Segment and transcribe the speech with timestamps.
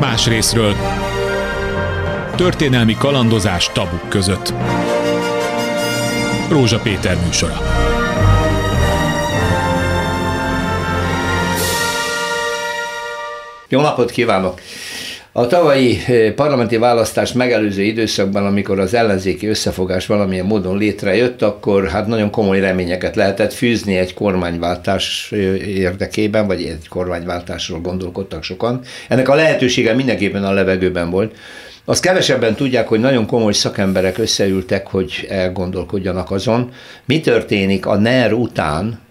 [0.00, 0.74] Más részről
[2.36, 4.52] történelmi kalandozás tabuk között.
[6.48, 7.60] Rózsa Péter műsora.
[13.68, 14.60] Jó napot kívánok!
[15.38, 21.88] A tavalyi eh, parlamenti választás megelőző időszakban, amikor az ellenzéki összefogás valamilyen módon létrejött, akkor
[21.88, 25.38] hát nagyon komoly reményeket lehetett fűzni egy kormányváltás eh,
[25.68, 28.80] érdekében, vagy egy kormányváltásról gondolkodtak sokan.
[29.08, 31.36] Ennek a lehetősége mindenképpen a levegőben volt.
[31.84, 36.70] Azt kevesebben tudják, hogy nagyon komoly szakemberek összeültek, hogy elgondolkodjanak azon,
[37.04, 39.05] mi történik a NER után,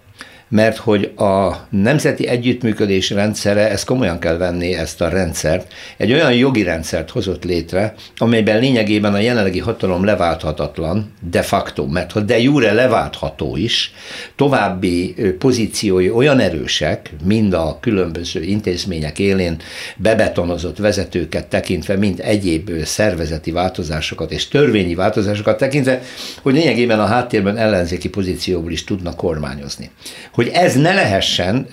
[0.48, 6.32] mert hogy a nemzeti együttműködés rendszere, ezt komolyan kell venni, ezt a rendszert, egy olyan
[6.32, 12.38] jogi rendszert hozott létre, amelyben lényegében a jelenlegi hatalom leválthatatlan, de facto, mert ha de
[12.38, 13.92] jure leváltható is,
[14.36, 19.56] további pozíciói olyan erősek, mind a különböző intézmények élén
[19.96, 26.02] bebetonozott vezetőket tekintve, mind egyéb szervezeti változásokat és törvényi változásokat tekintve,
[26.42, 29.90] hogy lényegében a háttérben ellenzéki pozícióból is tudnak kormányozni
[30.36, 31.66] hogy ez ne lehessen,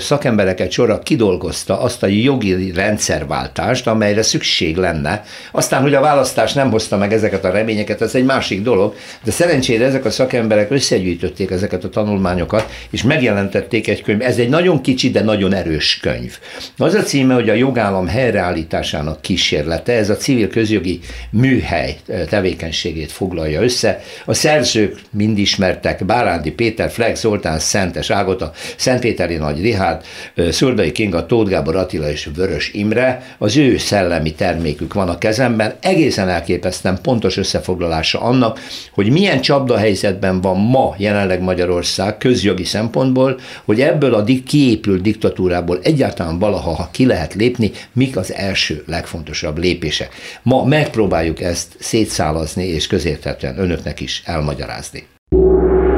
[0.00, 5.24] szakembereket sorra kidolgozta azt a jogi rendszerváltást, amelyre szükség lenne.
[5.52, 9.30] Aztán, hogy a választás nem hozta meg ezeket a reményeket, ez egy másik dolog, de
[9.30, 14.22] szerencsére ezek a szakemberek összegyűjtötték ezeket a tanulmányokat, és megjelentették egy könyv.
[14.22, 16.38] Ez egy nagyon kicsi, de nagyon erős könyv.
[16.76, 21.96] Az a címe, hogy a jogállam helyreállításának kísérlete, ez a civil közjogi műhely
[22.28, 24.00] tevékenységét foglalja össze.
[24.24, 30.02] A szerzők mind ismertek, Bárándi Péter, Flex Zoltán, Szentes Mészáros Ágota, Szentpéteri Nagy Rihárd,
[30.50, 35.74] Szöldai Kinga, Tóth Gábor Attila és Vörös Imre, az ő szellemi termékük van a kezemben,
[35.80, 38.60] egészen elképesztően pontos összefoglalása annak,
[38.92, 46.38] hogy milyen csapdahelyzetben van ma jelenleg Magyarország közjogi szempontból, hogy ebből a kiépült diktatúrából egyáltalán
[46.38, 50.14] valaha, ha ki lehet lépni, mik az első legfontosabb lépések.
[50.42, 55.06] Ma megpróbáljuk ezt szétszálazni és közérthetően önöknek is elmagyarázni.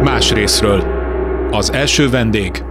[0.03, 0.98] Más részről
[1.51, 2.63] az első vendég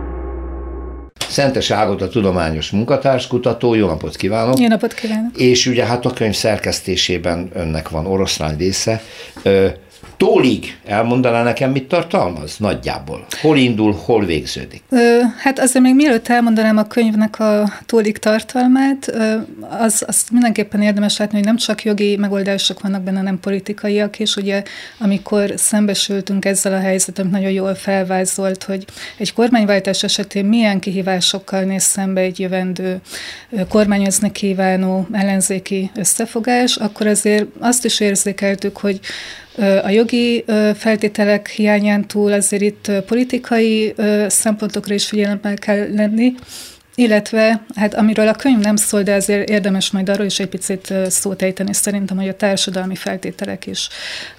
[1.30, 4.60] Szentes Ágot a tudományos munkatárskutató, jó napot kívánok!
[4.60, 5.38] Jó napot kívánok!
[5.38, 9.02] És ugye hát a könyv szerkesztésében önnek van oroszlány része.
[10.18, 13.26] Tólig elmondaná nekem, mit tartalmaz nagyjából?
[13.42, 14.84] Hol indul, hol végződik?
[14.90, 19.12] Ö, hát azért még mielőtt elmondanám a könyvnek a tólig tartalmát,
[19.80, 24.36] az, azt mindenképpen érdemes látni, hogy nem csak jogi megoldások vannak benne, hanem politikaiak, és
[24.36, 24.64] ugye
[25.00, 28.86] amikor szembesültünk ezzel a helyzetem, nagyon jól felvázolt, hogy
[29.18, 33.02] egy kormányváltás esetén milyen kihívásokkal néz szembe egy jövendő
[33.70, 39.00] kormányozni kívánó ellenzéki összefogás, akkor azért azt is érzékeltük, hogy
[39.84, 40.46] a jogi
[40.76, 43.96] feltételek hiányán túl azért itt politikai
[44.28, 46.34] szempontokra is figyelemmel kell lenni,
[46.96, 50.94] illetve, hát amiről a könyv nem szól, de azért érdemes majd arról is egy picit
[51.08, 53.90] szót ejteni, szerintem, hogy a társadalmi feltételek is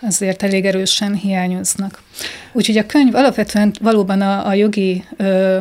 [0.00, 2.02] azért elég erősen hiányoznak.
[2.52, 5.58] Úgyhogy a könyv alapvetően valóban a, a jogi ö,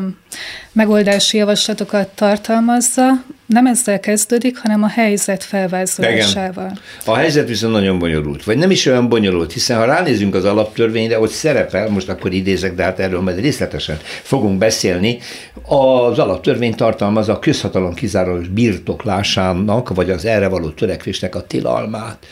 [0.72, 3.04] megoldási javaslatokat tartalmazza,
[3.46, 6.72] nem ezzel kezdődik, hanem a helyzet felvázolásával.
[7.06, 11.16] A helyzet viszont nagyon bonyolult, vagy nem is olyan bonyolult, hiszen ha ránézünk az alaptörvényre,
[11.16, 15.20] hogy szerepel, most akkor idézek, de hát erről majd részletesen fogunk beszélni,
[15.64, 22.26] az alaptörvény tartalmaz a közhatalom kizárólagos birtoklásának, vagy az erre való törekvésnek a tilalmát.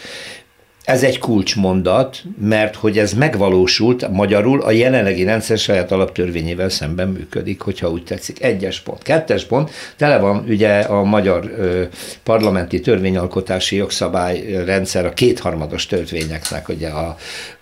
[0.86, 7.62] Ez egy kulcsmondat, mert hogy ez megvalósult, magyarul a jelenlegi rendszer saját alaptörvényével szemben működik,
[7.62, 8.44] hogyha úgy tetszik.
[8.44, 9.04] Egyes pont.
[9.04, 11.84] Kettes pont, tele van ugye a magyar ö,
[12.24, 17.16] parlamenti törvényalkotási jogszabály rendszer a kétharmados törvényeknek, ugye a,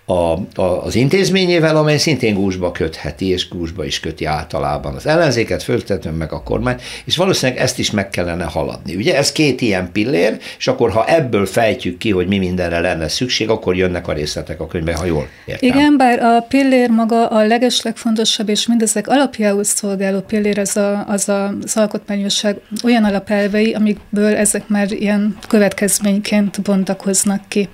[0.06, 5.62] a, a, az intézményével, amely szintén gúzsba kötheti, és gúzsba is köti általában az ellenzéket,
[5.62, 8.94] föltetően meg a kormány, és valószínűleg ezt is meg kellene haladni.
[8.96, 13.08] Ugye ez két ilyen pillér, és akkor ha ebből fejtjük ki, hogy mi mindenre lenne
[13.08, 15.68] szükség, akkor jönnek a részletek a könyvben, ha jól értem.
[15.68, 21.28] Igen, bár a pillér maga a legeslegfontosabb, és mindezek alapjául szolgáló pillér az, a, az
[21.28, 27.68] a, az alkotmányosság olyan alapelvei, amikből ezek már ilyen következményként bontakoznak ki.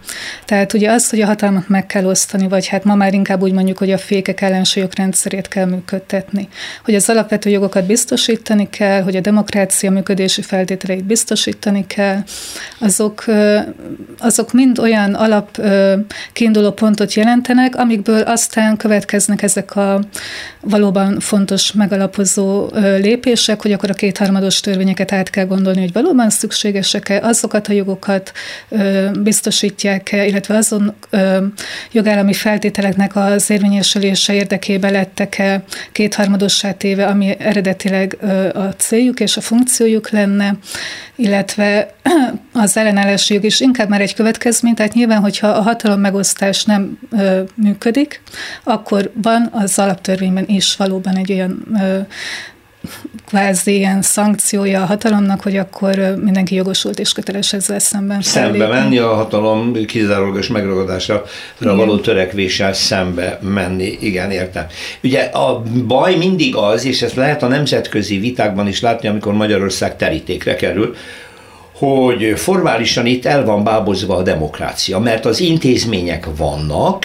[0.44, 3.52] Tehát ugye az, hogy a hatalmat meg kell megosztani, vagy hát ma már inkább úgy
[3.52, 6.48] mondjuk, hogy a fékek ellensúlyok rendszerét kell működtetni.
[6.84, 12.22] Hogy az alapvető jogokat biztosítani kell, hogy a demokrácia működési feltételeit biztosítani kell,
[12.78, 13.24] azok,
[14.18, 15.60] azok mind olyan alap
[16.32, 20.00] kiinduló pontot jelentenek, amikből aztán következnek ezek a
[20.60, 22.68] valóban fontos megalapozó
[22.98, 28.32] lépések, hogy akkor a kétharmados törvényeket át kell gondolni, hogy valóban szükségesek-e, azokat a jogokat
[29.22, 30.94] biztosítják-e, illetve azon
[31.92, 35.62] jogállam jogállami feltételeknek az érvényesülése érdekében lettek-e
[35.92, 38.16] kétharmadossá téve, ami eredetileg
[38.54, 40.54] a céljuk és a funkciójuk lenne,
[41.14, 41.94] illetve
[42.52, 46.98] az ellenállási jog is inkább már egy következmény, tehát nyilván, hogyha a hatalom megosztás nem
[47.10, 48.22] ö, működik,
[48.64, 51.98] akkor van az alaptörvényben is valóban egy olyan ö,
[53.26, 58.98] kvázi ilyen szankciója a hatalomnak, hogy akkor mindenki jogosult és köteles ezzel szemben Szembe menni
[58.98, 61.24] a hatalom kizárólagos megragadásra
[61.60, 61.76] Igen.
[61.76, 63.98] való törekvéssel szembe menni.
[64.00, 64.66] Igen, értem.
[65.02, 69.96] Ugye a baj mindig az, és ezt lehet a nemzetközi vitákban is látni, amikor Magyarország
[69.96, 70.94] terítékre kerül,
[71.72, 77.04] hogy formálisan itt el van bábozva a demokrácia, mert az intézmények vannak,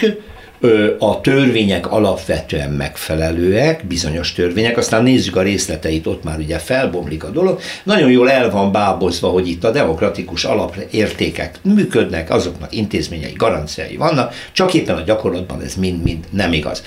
[0.98, 7.30] a törvények alapvetően megfelelőek, bizonyos törvények, aztán nézzük a részleteit, ott már ugye felbomlik a
[7.30, 7.60] dolog.
[7.82, 14.34] Nagyon jól el van bábozva, hogy itt a demokratikus alapértékek működnek, azoknak intézményei, garanciái vannak,
[14.52, 16.82] csak éppen a gyakorlatban ez mind-mind nem igaz.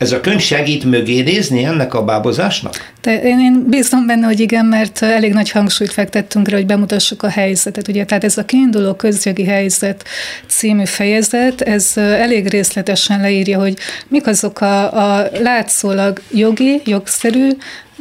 [0.00, 2.92] Ez a könyv segít mögé nézni ennek a bábozásnak?
[3.02, 7.22] De én, én bízom benne, hogy igen, mert elég nagy hangsúlyt fektettünk rá, hogy bemutassuk
[7.22, 7.88] a helyzetet.
[7.88, 10.04] Ugye, tehát ez a kiinduló közjogi helyzet
[10.46, 13.76] című fejezet, ez elég részletesen leírja, hogy
[14.08, 17.48] mik azok a, a látszólag jogi, jogszerű,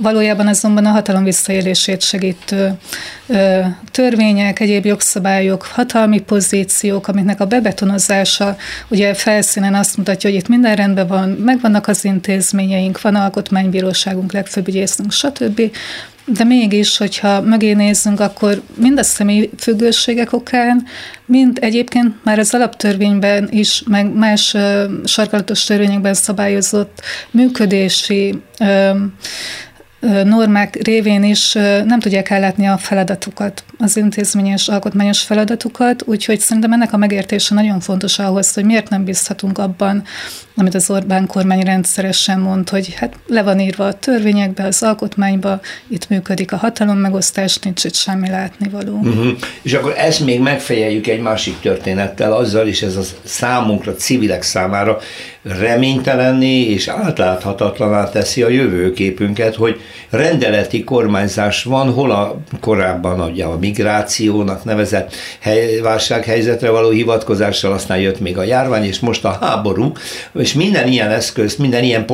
[0.02, 2.74] valójában azonban a hatalom visszaélését segítő
[3.92, 8.56] törvények, egyéb jogszabályok, hatalmi pozíciók, amiknek a bebetonozása
[8.88, 14.68] ugye felszínen azt mutatja, hogy itt minden rendben van, megvannak az intézményeink, van alkotmánybíróságunk, legfőbb
[14.68, 15.62] ügyészünk, stb.
[16.26, 20.86] De mégis, hogyha mögé nézzünk, akkor mind a személy függőségek okán,
[21.26, 27.02] mind egyébként már az alaptörvényben is, meg más uh, sarkalatos törvényekben szabályozott
[27.32, 28.98] működési uh,
[30.24, 31.54] normák révén is
[31.86, 37.80] nem tudják ellátni a feladatukat, az intézményes, alkotmányos feladatukat, úgyhogy szerintem ennek a megértése nagyon
[37.80, 40.04] fontos ahhoz, hogy miért nem bízhatunk abban,
[40.56, 45.60] amit az Orbán kormány rendszeresen mond, hogy hát le van írva a törvényekbe, az alkotmányba,
[45.88, 48.98] itt működik a hatalom megosztás, nincs itt semmi látnivaló.
[48.98, 49.28] Uh-huh.
[49.62, 54.98] És akkor ezt még megfejeljük egy másik történettel, azzal is ez a számunkra, civilek számára
[55.44, 59.80] reménytelenné és átláthatatlaná teszi a jövőképünket, hogy
[60.10, 68.00] rendeleti kormányzás van, hol a korábban ugye a migrációnak nevezett hely, válsághelyzetre való hivatkozással, aztán
[68.00, 69.92] jött még a járvány, és most a háború,
[70.34, 72.06] és minden ilyen eszközt, minden ilyen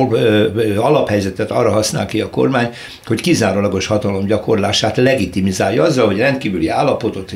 [0.76, 2.68] alaphelyzetet arra használ ki a kormány,
[3.04, 7.32] hogy kizárólagos hatalom gyakorlását legitimizálja azzal, hogy rendkívüli állapotot,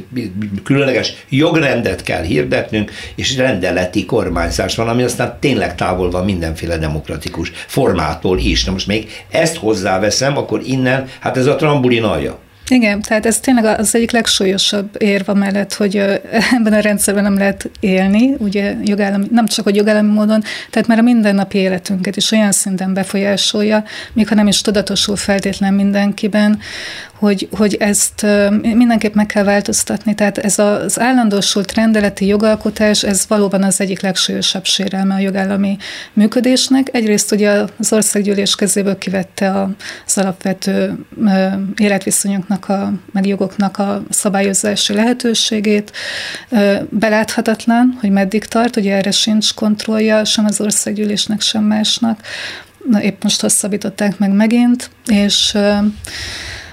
[0.65, 7.53] különleges jogrendet kell hirdetnünk, és rendeleti kormányzás van, ami aztán tényleg távol van mindenféle demokratikus
[7.67, 8.65] formától is.
[8.65, 12.39] Na most még ezt hozzáveszem, akkor innen, hát ez a trambulin alja.
[12.71, 15.97] Igen, tehát ez tényleg az egyik legsúlyosabb érva mellett, hogy
[16.57, 20.99] ebben a rendszerben nem lehet élni, ugye jogállami, nem csak a jogállami módon, tehát már
[20.99, 26.61] a mindennapi életünket is olyan szinten befolyásolja, még ha nem is tudatosul feltétlen mindenkiben,
[27.21, 28.27] hogy, hogy ezt
[28.63, 30.15] mindenképp meg kell változtatni.
[30.15, 35.77] Tehát ez az állandósult rendeleti jogalkotás, ez valóban az egyik legsúlyosabb sérelme a jogállami
[36.13, 36.89] működésnek.
[36.93, 39.67] Egyrészt ugye az országgyűlés kezéből kivette
[40.07, 40.99] az alapvető
[41.77, 45.93] életviszonyoknak, a, meg jogoknak a szabályozási lehetőségét.
[46.89, 52.21] Beláthatatlan, hogy meddig tart, ugye erre sincs kontrollja sem az országgyűlésnek, sem másnak.
[52.89, 55.57] Na, épp most hosszabbították meg megint, és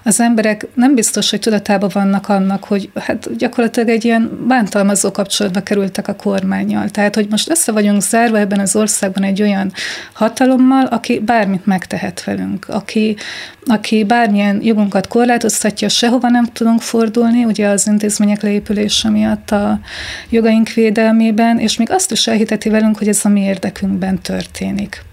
[0.07, 5.62] az emberek nem biztos, hogy tudatában vannak annak, hogy hát gyakorlatilag egy ilyen bántalmazó kapcsolatba
[5.62, 6.89] kerültek a kormányjal.
[6.89, 9.72] Tehát, hogy most össze vagyunk zárva ebben az országban egy olyan
[10.13, 13.15] hatalommal, aki bármit megtehet velünk, aki,
[13.65, 19.79] aki bármilyen jogunkat korlátoztatja, sehova nem tudunk fordulni, ugye az intézmények leépülése miatt a
[20.29, 25.05] jogaink védelmében, és még azt is elhiteti velünk, hogy ez a mi érdekünkben történik.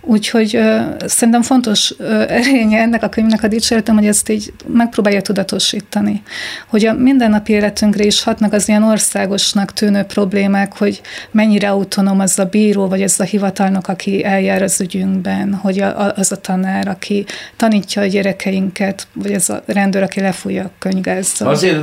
[0.00, 5.20] Úgyhogy uh, szerintem fontos uh, erénye ennek a könyvnek a dicséretem, hogy ezt így megpróbálja
[5.22, 6.22] tudatosítani.
[6.66, 12.38] Hogy a mindennapi életünkre is hatnak az ilyen országosnak tűnő problémák, hogy mennyire autonóm az
[12.38, 16.36] a bíró, vagy ez a hivatalnok, aki eljár az ügyünkben, hogy a, a, az a
[16.36, 17.24] tanár, aki
[17.56, 21.48] tanítja a gyerekeinket, vagy ez a rendőr, aki lefújja a könygázzal.
[21.48, 21.78] Azért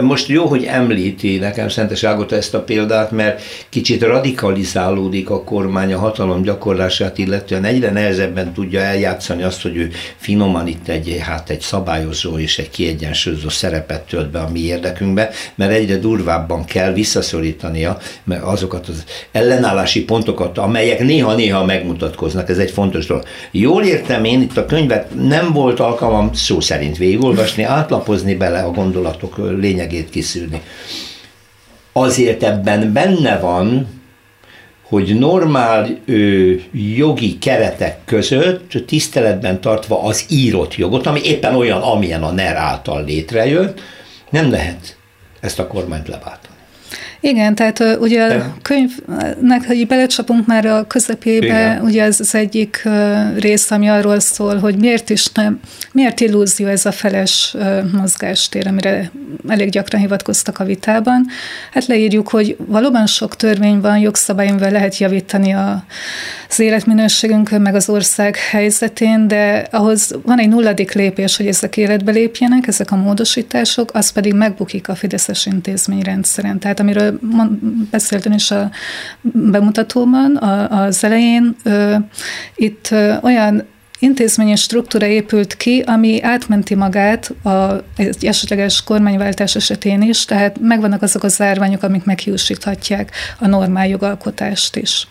[0.00, 5.92] most jó, hogy említi nekem Szentes Ágota ezt a példát, mert kicsit radikalizálódik a kormány
[5.92, 11.18] a hatalom gyakorlás alkalmazását illetően egyre nehezebben tudja eljátszani azt, hogy ő finoman itt egy,
[11.20, 16.64] hát egy szabályozó és egy kiegyensúlyozó szerepet tölt be a mi érdekünkbe, mert egyre durvábban
[16.64, 23.24] kell visszaszorítania mert azokat az ellenállási pontokat, amelyek néha-néha megmutatkoznak, ez egy fontos dolog.
[23.50, 28.70] Jól értem én, itt a könyvet nem volt alkalmam szó szerint végigolvasni, átlapozni bele a
[28.70, 30.60] gondolatok lényegét kiszűrni.
[31.92, 33.97] Azért ebben benne van,
[34.88, 42.22] hogy normál ö, jogi keretek között tiszteletben tartva az írott jogot, ami éppen olyan, amilyen
[42.22, 43.80] a NER által létrejött,
[44.30, 44.96] nem lehet
[45.40, 46.47] ezt a kormányt leváltani.
[47.20, 51.80] Igen, tehát ugye a könyvnek, hogy belecsapunk már a közepébe, Igen.
[51.80, 52.88] ugye ez az egyik
[53.36, 55.60] rész, ami arról szól, hogy miért is nem,
[55.92, 57.56] miért illúzió ez a feles
[57.92, 59.10] mozgástér, amire
[59.48, 61.26] elég gyakran hivatkoztak a vitában.
[61.72, 65.84] Hát leírjuk, hogy valóban sok törvény van, jogszabály, amivel lehet javítani a,
[66.48, 72.12] az életminőségünkön, meg az ország helyzetén, de ahhoz van egy nulladik lépés, hogy ezek életbe
[72.12, 76.58] lépjenek, ezek a módosítások, az pedig megbukik a Fideszes intézményrendszeren.
[76.58, 77.07] Tehát amiről
[77.90, 78.70] beszéltem is a
[79.20, 80.36] bemutatóban
[80.70, 81.56] az elején,
[82.54, 83.64] itt olyan
[83.98, 91.02] intézményes struktúra épült ki, ami átmenti magát a, egy esetleges kormányváltás esetén is, tehát megvannak
[91.02, 95.08] azok a zárványok, amik meghiúsíthatják a normál jogalkotást is.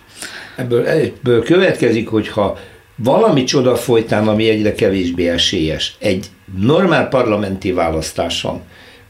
[0.55, 2.57] Ebből, ebből következik, hogyha
[2.95, 6.25] valami csoda folytán, ami egyre kevésbé esélyes, egy
[6.57, 8.61] normál parlamenti választáson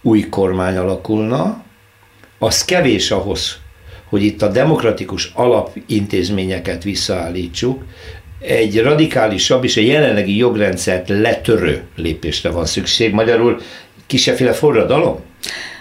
[0.02, 1.64] új kormány alakulna,
[2.40, 3.58] az kevés ahhoz,
[4.10, 7.84] hogy itt a demokratikus alapintézményeket visszaállítsuk,
[8.40, 13.14] egy radikálisabb és a jelenlegi jogrendszert letörő lépésre van szükség.
[13.14, 13.62] Magyarul
[14.08, 15.20] kisefféle forradalom?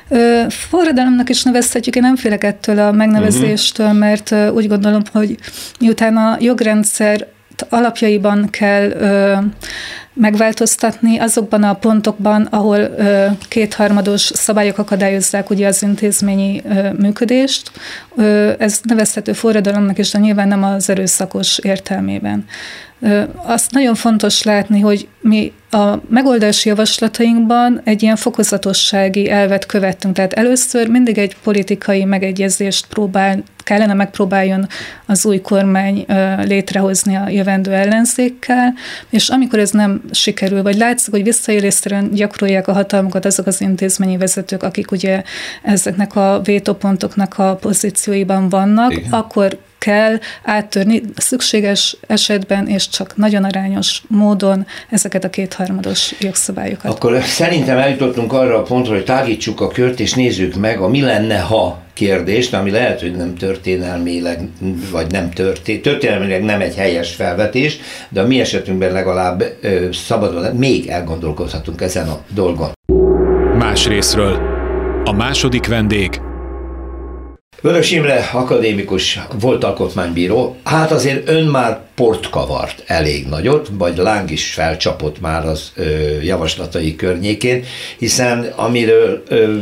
[0.08, 4.00] Ö, forradalomnak is nevezhetjük, én nem félek ettől a megnevezéstől, uh-huh.
[4.00, 5.36] mert úgy gondolom, hogy
[5.80, 7.26] miután a jogrendszer
[7.68, 9.36] alapjaiban kell ö,
[10.16, 17.70] megváltoztatni azokban a pontokban, ahol ö, kétharmados szabályok akadályozzák ugye az intézményi ö, működést.
[18.16, 22.44] Ö, ez nevezhető forradalomnak, és de nyilván nem az erőszakos értelmében.
[23.36, 30.14] Azt nagyon fontos látni, hogy mi a megoldási javaslatainkban egy ilyen fokozatossági elvet követtünk.
[30.14, 34.66] Tehát először mindig egy politikai megegyezést próbál, kellene megpróbáljon
[35.06, 36.06] az új kormány
[36.44, 38.74] létrehozni a jövendő ellenzékkel,
[39.10, 44.16] és amikor ez nem sikerül, vagy látszik, hogy visszaélésszerűen gyakorolják a hatalmukat azok az intézményi
[44.16, 45.22] vezetők, akik ugye
[45.62, 49.12] ezeknek a vétópontoknak a pozícióiban vannak, Igen.
[49.12, 56.90] akkor kell áttörni szükséges esetben, és csak nagyon arányos módon ezeket a kétharmados jogszabályokat.
[56.90, 61.00] Akkor szerintem eljutottunk arra a pontra, hogy tágítsuk a kört, és nézzük meg a mi
[61.00, 64.40] lenne, ha kérdést, ami lehet, hogy nem történelmileg,
[64.90, 67.78] vagy nem történt, történelmileg nem egy helyes felvetés,
[68.08, 72.72] de a mi esetünkben legalább ö, szabadon még elgondolkozhatunk ezen a dolgon.
[73.58, 74.38] Más részről.
[75.04, 76.20] A második vendég
[77.60, 84.30] Vörös Imre akadémikus volt alkotmánybíró, hát azért ön már port kavart elég nagyot, vagy láng
[84.30, 85.84] is felcsapott már az ö,
[86.22, 87.64] javaslatai környékén,
[87.98, 89.56] hiszen amiről ö,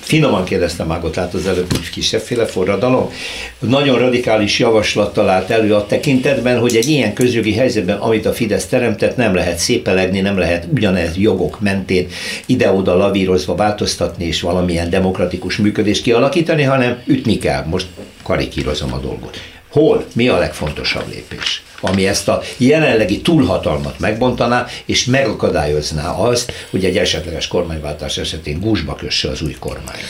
[0.00, 3.10] finoman kérdeztem Mágot át az előbb, kisebbféle forradalom.
[3.58, 8.66] Nagyon radikális javaslat talált elő a tekintetben, hogy egy ilyen közjogi helyzetben, amit a Fidesz
[8.66, 12.08] teremtett, nem lehet szépelegni, nem lehet ugyanez jogok mentén
[12.46, 17.64] ide-oda lavírozva változtatni és valamilyen demokratikus működést kialakítani, hanem ütni kell.
[17.64, 17.86] Most
[18.22, 19.40] karikírozom a dolgot.
[19.70, 20.04] Hol?
[20.14, 21.62] Mi a legfontosabb lépés?
[21.80, 28.94] ami ezt a jelenlegi túlhatalmat megbontaná, és megakadályozná azt, hogy egy esetleges kormányváltás esetén gúzsba
[28.94, 30.04] kösse az új kormányt.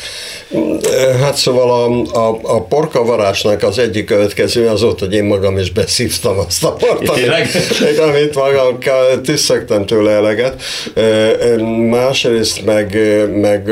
[1.21, 5.71] Hát szóval a, a, a porkavarásnak az egyik következő az ott, hogy én magam is
[5.71, 7.19] beszívtam azt a portot,
[7.99, 8.79] amit magam
[9.23, 10.63] tisztegtem tőle eleget.
[11.91, 12.99] Másrészt meg,
[13.41, 13.71] meg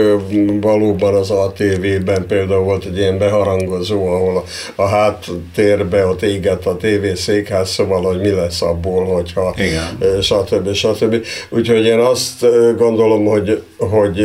[0.61, 6.77] valóban az ATV-ben például volt egy ilyen beharangozó, ahol a, a háttérbe ott égett a
[6.77, 10.21] TV székház, szóval, hogy mi lesz abból, hogyha Igen.
[10.23, 10.73] stb.
[10.73, 11.25] stb.
[11.49, 14.19] Úgyhogy én azt gondolom, hogy, hogy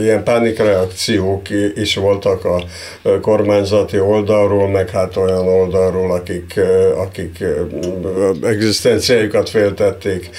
[0.00, 1.42] ilyen pánikreakciók
[1.74, 2.64] is voltak a
[3.20, 6.60] kormányzati oldalról, meg hát olyan oldalról, akik,
[6.96, 7.44] akik
[8.42, 10.30] egzisztenciájukat féltették,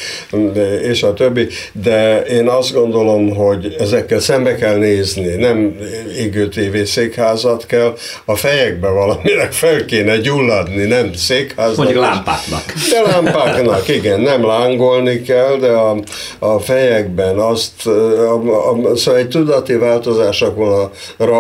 [0.82, 1.48] és a többi.
[1.72, 5.77] De én azt gondolom, hogy ezekkel szembe kell nézni, nem
[6.17, 6.50] égő
[6.86, 11.77] székházat kell, a fejekbe valaminek fel kéne gyulladni, nem székházat.
[11.77, 12.63] Mondjuk lámpáknak.
[12.91, 15.98] De lámpáknak, igen, nem lángolni kell, de a,
[16.39, 20.91] a fejekben azt, a, a, szóval egy tudati változásra volna,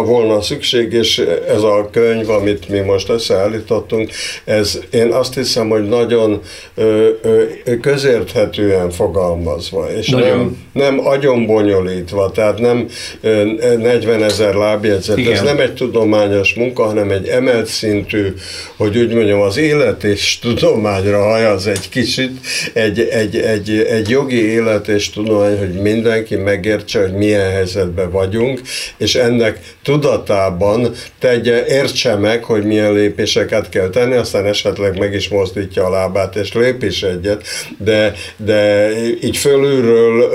[0.03, 4.11] volna szükség, és ez a könyv, amit mi most összeállítottunk,
[4.45, 6.41] ez én azt hiszem, hogy nagyon
[6.75, 7.43] ö, ö,
[7.81, 10.27] közérthetően fogalmazva, és nagyon.
[10.27, 12.87] nem, nem agyonbonyolítva, tehát nem
[13.21, 13.43] ö,
[13.77, 15.33] 40 ezer lábjegyzet, igen.
[15.33, 18.33] ez nem egy tudományos munka, hanem egy emelt szintű,
[18.77, 22.31] hogy úgy mondjam, az élet és tudományra hajaz egy kicsit,
[22.73, 28.61] egy, egy, egy, egy jogi élet és tudomány, hogy mindenki megértse, hogy milyen helyzetben vagyunk,
[28.97, 35.29] és ennek tudatában tegye, értse meg, hogy milyen lépéseket kell tenni, aztán esetleg meg is
[35.29, 37.43] mozdítja a lábát, és lépés egyet,
[37.77, 38.89] de, de
[39.21, 40.29] így fölülről,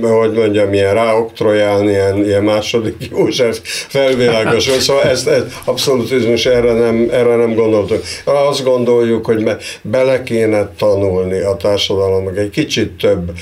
[0.00, 7.08] hogy mondjam, ilyen ráoktrojálni, ilyen, ilyen második József felvilágosról, szóval ezt, ezt abszolutizmus erre nem,
[7.12, 7.54] erre nem
[7.86, 8.48] gondoltunk.
[8.48, 9.50] Azt gondoljuk, hogy
[9.82, 13.32] bele kéne tanulni a társadalomnak, egy kicsit több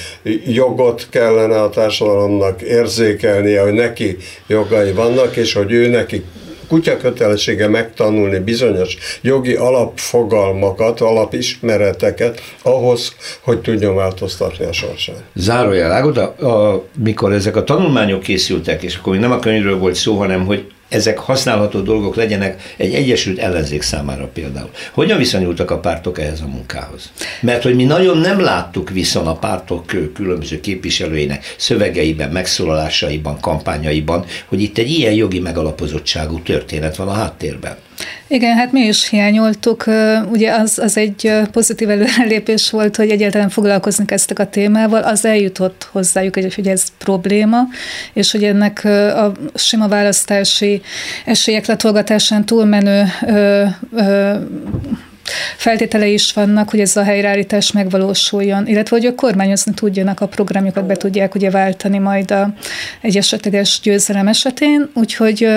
[0.47, 6.25] jogot kellene a társadalomnak érzékelnie, hogy neki jogai vannak, és hogy ő neki
[6.69, 15.17] kutya kötelessége megtanulni bizonyos jogi alapfogalmakat, alapismereteket ahhoz, hogy tudjon változtatni a sorsán.
[15.35, 15.91] Zárójel,
[16.41, 20.74] a, mikor ezek a tanulmányok készültek, és akkor nem a könyvről volt szó, hanem hogy
[20.95, 24.71] ezek használható dolgok legyenek egy egyesült ellenzék számára például.
[24.93, 27.13] Hogyan viszonyultak a pártok ehhez a munkához?
[27.41, 34.63] Mert hogy mi nagyon nem láttuk viszont a pártok különböző képviselőinek szövegeiben, megszólalásaiban, kampányaiban, hogy
[34.63, 37.77] itt egy ilyen jogi megalapozottságú történet van a háttérben.
[38.27, 39.85] Igen, hát mi is hiányoltuk.
[40.31, 45.89] Ugye az, az egy pozitív előrelépés volt, hogy egyáltalán foglalkozni kezdtek a témával, az eljutott
[45.93, 47.59] hozzájuk, hogy ez probléma,
[48.13, 48.85] és hogy ennek
[49.15, 50.83] a sima választási
[51.25, 53.65] esélyek letolgatásán túlmenő ö,
[53.97, 54.35] ö,
[55.57, 60.87] feltételei is vannak, hogy ez a helyreállítás megvalósuljon, illetve hogy ők kormányozni tudjanak a programjukat,
[60.87, 62.55] be tudják ugye váltani majd a,
[63.01, 65.49] egy esetleges győzelem esetén, úgyhogy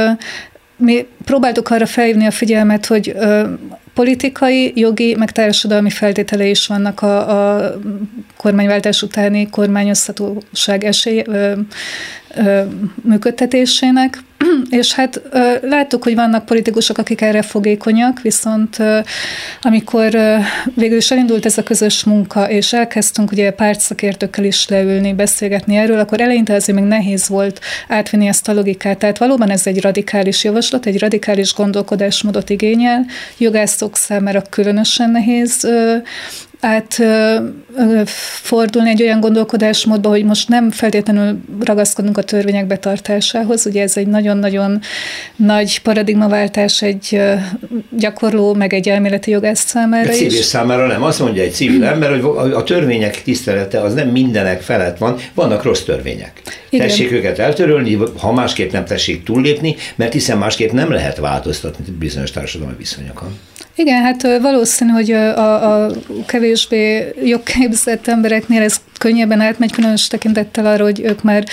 [0.78, 3.50] mi próbáltuk arra felhívni a figyelmet, hogy ö,
[3.94, 7.74] politikai, jogi, meg társadalmi feltételei is vannak a, a
[8.38, 11.54] kormányváltás utáni kormányozhatóság esély, ö,
[13.04, 14.20] működtetésének.
[14.70, 15.22] És hát
[15.62, 18.78] láttuk, hogy vannak politikusok, akik erre fogékonyak, viszont
[19.62, 20.18] amikor
[20.74, 26.00] végül is elindult ez a közös munka, és elkezdtünk ugye pártszakértőkkel is leülni, beszélgetni erről,
[26.00, 28.98] akkor eleinte azért még nehéz volt átvinni ezt a logikát.
[28.98, 33.06] Tehát valóban ez egy radikális javaslat, egy radikális gondolkodásmódot igényel,
[33.38, 35.68] jogászok számára különösen nehéz
[36.60, 36.98] át
[38.42, 43.66] fordulni egy olyan gondolkodásmódba, hogy most nem feltétlenül ragaszkodunk a törvények betartásához.
[43.66, 44.82] Ugye ez egy nagyon-nagyon
[45.36, 47.22] nagy paradigmaváltás egy
[47.90, 50.46] gyakorló, meg egy elméleti jogász számára a civil is.
[50.46, 51.04] számára nem.
[51.04, 55.64] Azt mondja egy civil ember, hogy a törvények tisztelete az nem mindenek felett van, vannak
[55.64, 56.42] rossz törvények.
[56.70, 56.88] Igen.
[56.88, 62.32] Tessék őket eltörölni, ha másképp nem tessék túllépni, mert hiszen másképp nem lehet változtatni bizonyos
[62.32, 63.40] társadalmi viszonyokon.
[63.80, 65.92] Igen, hát valószínű, hogy a, a
[66.26, 71.44] kevésbé jogképzett embereknél ez könnyebben átmegy, különös tekintettel arra, hogy ők már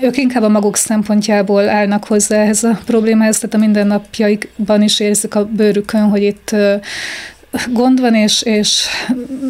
[0.00, 5.34] ők inkább a maguk szempontjából állnak hozzá ehhez a problémához, tehát a mindennapjaikban is érzik
[5.34, 6.54] a bőrükön, hogy itt
[7.72, 8.86] gond van, és, és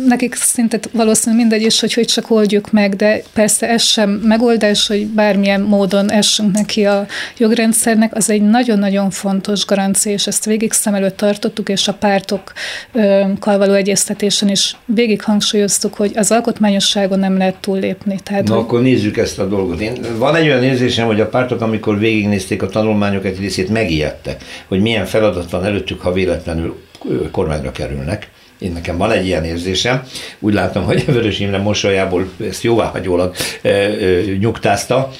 [0.07, 4.87] nekik szinte valószínűleg mindegy is, hogy hogy csak oldjuk meg, de persze ez sem megoldás,
[4.87, 7.07] hogy bármilyen módon essünk neki a
[7.39, 13.59] jogrendszernek, az egy nagyon-nagyon fontos garancia, és ezt végig szem előtt tartottuk, és a pártokkal
[13.59, 18.19] való egyeztetésen is végig hangsúlyoztuk, hogy az alkotmányosságon nem lehet túllépni.
[18.23, 18.63] Tehát, Na hogy...
[18.63, 19.81] akkor nézzük ezt a dolgot.
[19.81, 24.45] Én, van egy olyan érzésem, hogy a pártok, amikor végignézték a tanulmányok egy részét, megijedtek,
[24.69, 26.85] hogy milyen feladat van előttük, ha véletlenül
[27.31, 28.31] kormányra kerülnek.
[28.59, 30.03] Én nekem van egy ilyen érzésem.
[30.39, 35.11] Úgy látom, hogy Vörös Imre mosolyából ezt jóváhagyólag e, e, nyugtázta.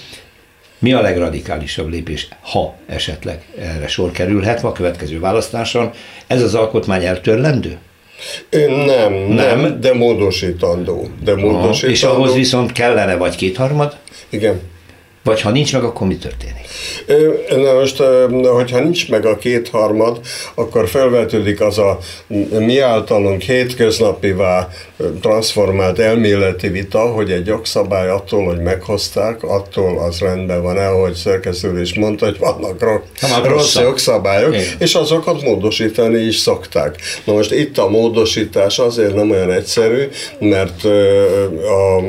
[0.79, 5.91] Mi a legradikálisabb lépés, ha esetleg erre sor kerülhet a következő választáson?
[6.27, 7.79] Ez az alkotmány eltörlendő?
[8.87, 11.09] Nem, nem, de módosítandó.
[11.23, 11.59] De módosítandó.
[11.59, 13.97] Aha, és ahhoz viszont kellene vagy kétharmad?
[14.29, 14.61] Igen.
[15.27, 16.65] Vagy ha nincs meg, akkor mi történik?
[17.65, 18.03] Na most,
[18.45, 20.21] hogyha nincs meg a kétharmad,
[20.55, 21.99] akkor felvetődik az a
[22.59, 24.69] mi általunk hétköznapivá
[25.21, 31.15] transformált elméleti vita, hogy egy jogszabály attól, hogy meghozták, attól az rendben van el, hogy
[31.15, 34.65] szerkesztő is mondta, hogy vannak rossz, rossz jogszabályok, Igen.
[34.79, 36.97] és azokat módosítani is szokták.
[37.25, 40.09] Na most itt a módosítás azért nem olyan egyszerű,
[40.39, 40.85] mert
[41.65, 42.03] a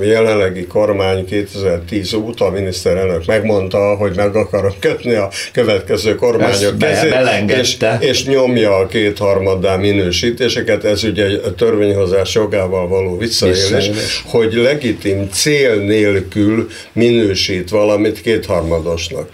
[0.00, 7.14] jelenlegi kormány 2010 óta a miniszterelnök megmondta, hogy meg akarok kötni a következő kormányok kezét,
[7.60, 13.90] és, és nyomja a kétharmaddá minősítéseket, ez ugye a törvényhozás jogával való visszaélés,
[14.24, 19.28] hogy legitim cél nélkül minősít valamit kétharmadosnak.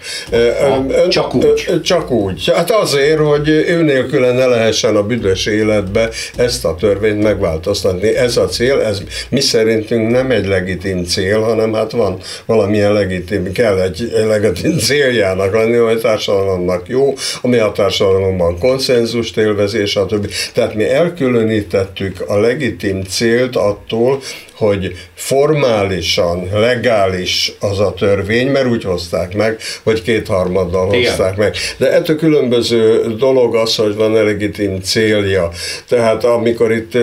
[0.59, 1.81] Ha, csak úgy.
[1.83, 2.51] Csak úgy.
[2.55, 8.15] Hát azért, hogy ő nélküle ne lehessen a büdös életbe ezt a törvényt megváltoztatni.
[8.15, 13.51] Ez a cél, ez mi szerintünk nem egy legitim cél, hanem hát van valamilyen legitim,
[13.51, 20.27] kell egy legitim céljának lenni, ami a társadalomnak jó, ami a társadalomban konszenzust élvezés, stb.
[20.53, 24.21] Tehát mi elkülönítettük a legitim célt attól,
[24.55, 31.45] hogy formálisan legális az a törvény, mert úgy hozták meg, hogy kétharmaddal hozták Igen.
[31.45, 31.55] meg.
[31.77, 35.49] De ettől különböző dolog az, hogy van-e legitim célja.
[35.87, 36.93] Tehát amikor itt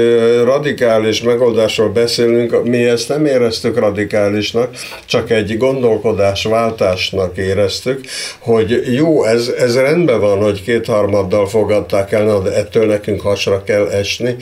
[0.45, 4.71] radikális megoldásról beszélünk, mi ezt nem éreztük radikálisnak,
[5.07, 8.01] csak egy gondolkodásváltásnak éreztük,
[8.39, 13.87] hogy jó, ez, ez rendben van, hogy kétharmaddal fogadták el, de ettől nekünk hasra kell
[13.89, 14.37] esni.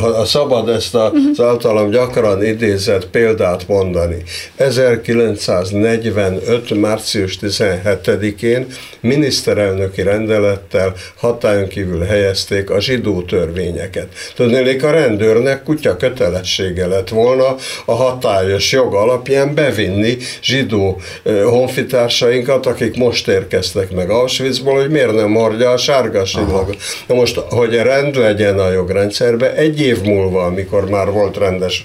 [0.00, 4.22] Ha szabad ezt az általam gyakran gyakran idézett példát mondani.
[4.56, 6.80] 1945.
[6.80, 8.66] március 17-én
[9.00, 14.06] miniszterelnöki rendelettel hatályon kívül helyezték a zsidó törvényeket.
[14.34, 21.00] Tudnélik, a rendőrnek kutya kötelessége lett volna a hatályos jog alapján bevinni zsidó
[21.44, 26.76] honfitársainkat, akik most érkeztek meg Auschwitzból, hogy miért nem hordja a sárga csillagot.
[27.06, 31.84] Na most, hogy rend legyen a jogrendszerbe, egy év múlva, amikor már volt rendes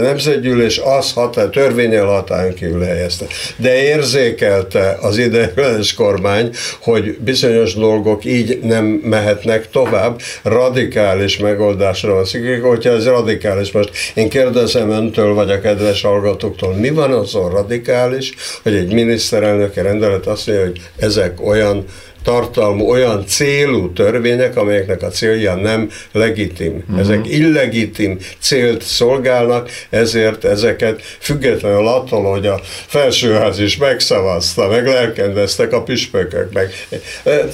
[0.00, 3.26] nemzetgyűlés az hatá, törvényel hatályon kívül helyezte.
[3.56, 12.24] De érzékelte az ideiglenes kormány, hogy bizonyos dolgok így nem mehetnek tovább, radikális megoldásra van
[12.24, 13.72] szükség, hogyha ez radikális.
[13.72, 19.80] Most én kérdezem öntől, vagy a kedves hallgatóktól, mi van azon radikális, hogy egy miniszterelnöki
[19.80, 21.84] rendelet azt mondja, hogy ezek olyan
[22.24, 26.84] tartalmú olyan célú törvények, amelyeknek a célja nem legitim.
[26.88, 26.98] Uh-huh.
[26.98, 35.72] Ezek illegitim célt szolgálnak, ezért ezeket függetlenül attól, hogy a felsőház is megszavazta, meg lelkendeztek
[35.72, 36.70] a püspökök, meg.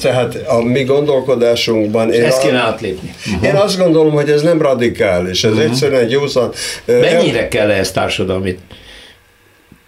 [0.00, 2.12] Tehát a mi gondolkodásunkban...
[2.12, 3.14] Én ezt kéne átlépni.
[3.26, 3.48] Uh-huh.
[3.48, 5.70] Én azt gondolom, hogy ez nem radikális, ez uh-huh.
[5.70, 6.52] egyszerűen egy józan...
[6.84, 7.48] Mennyire el...
[7.48, 8.58] kell ezt társadalmi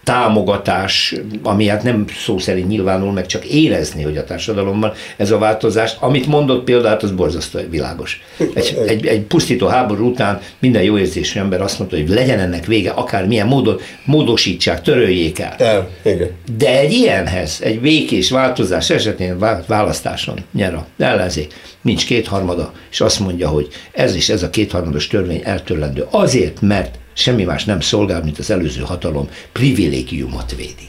[0.05, 5.39] támogatás, ami hát nem szó szerint nyilvánul meg, csak érezni, hogy a társadalomban ez a
[5.39, 8.21] változás, amit mondott példát, az borzasztó világos.
[8.55, 12.67] Egy, egy, egy pusztító háború után minden jó érzésű ember azt mondta, hogy legyen ennek
[12.67, 15.55] vége, akár milyen módon módosítsák, töröljék el.
[15.59, 16.31] el igen.
[16.57, 23.21] De egy ilyenhez, egy békés változás esetén választáson nyer a ellenzék, nincs kétharmada, és azt
[23.21, 26.07] mondja, hogy ez is ez a kétharmados törvény eltörlendő.
[26.11, 30.89] Azért, mert semmi más nem szolgál, mint az előző hatalom privilégiumot védi.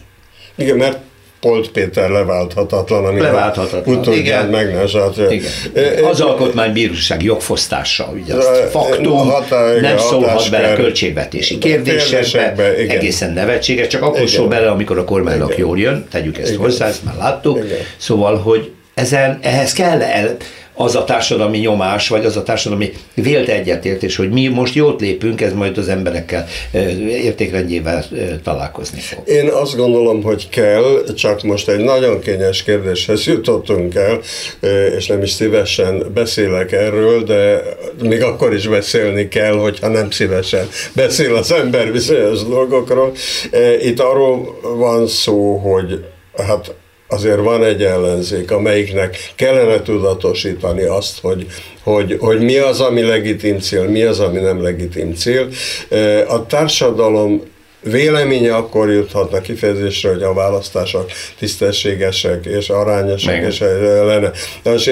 [0.56, 0.98] Igen, mert
[1.44, 3.96] Polt Péter leválthatatlan, ami leválthatatlan.
[4.50, 4.66] ne
[5.32, 5.52] Igen.
[6.04, 14.02] Az alkotmánybíróság jogfosztása, ugye azt faktum, hatá, nem szólhat bele költségvetési kérdésekbe, egészen nevetséges, csak
[14.02, 15.60] akkor szól bele, amikor a kormánynak igen.
[15.60, 16.62] jól jön, tegyük ezt igen.
[16.62, 17.78] hozzá, ezt már láttuk, igen.
[17.98, 20.38] szóval, hogy ezen, ehhez kell el,
[20.76, 25.42] az a társadalmi nyomás, vagy az a társadalmi vélt egyetértés, hogy mi most jót lépünk,
[25.42, 26.48] ez majd az emberekkel
[27.08, 28.06] értékrendjével
[28.44, 29.28] találkozni fog.
[29.28, 34.20] Én azt gondolom, hogy kell, csak most egy nagyon kényes kérdéshez jutottunk el,
[34.98, 37.62] és nem is szívesen beszélek erről, de
[38.02, 43.12] még akkor is beszélni kell, hogyha nem szívesen beszél az ember bizonyos dolgokról.
[43.82, 46.06] Itt arról van szó, hogy
[46.48, 46.74] hát
[47.14, 51.48] azért van egy ellenzék, amelyiknek kellene tudatosítani azt, hogy,
[51.84, 55.48] hogy, hogy mi az, ami legitim cél, mi az, ami nem legitim cél.
[56.28, 57.42] A társadalom
[57.84, 64.32] véleménye akkor juthatna kifejezésre, hogy a választások tisztességesek és arányosak és lenne.
[64.64, 64.88] De most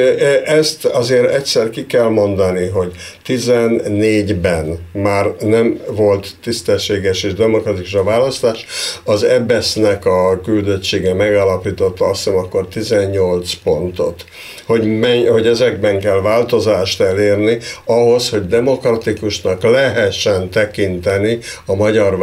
[0.45, 2.91] ezt azért egyszer ki kell mondani, hogy
[3.27, 8.65] 14-ben már nem volt tisztességes és demokratikus a választás,
[9.03, 14.25] az EBESZ-nek a küldöttsége megalapította azt hiszem akkor 18 pontot.
[14.65, 22.17] Hogy, menj, hogy ezekben kell változást elérni, ahhoz, hogy demokratikusnak lehessen tekinteni a magyar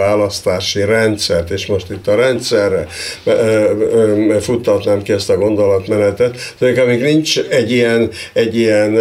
[0.59, 2.87] választási rendszert, és most itt a rendszerre
[4.41, 8.95] futtatnám ki ezt a gondolatmenetet, de amíg nincs egy ilyen, egy ilyen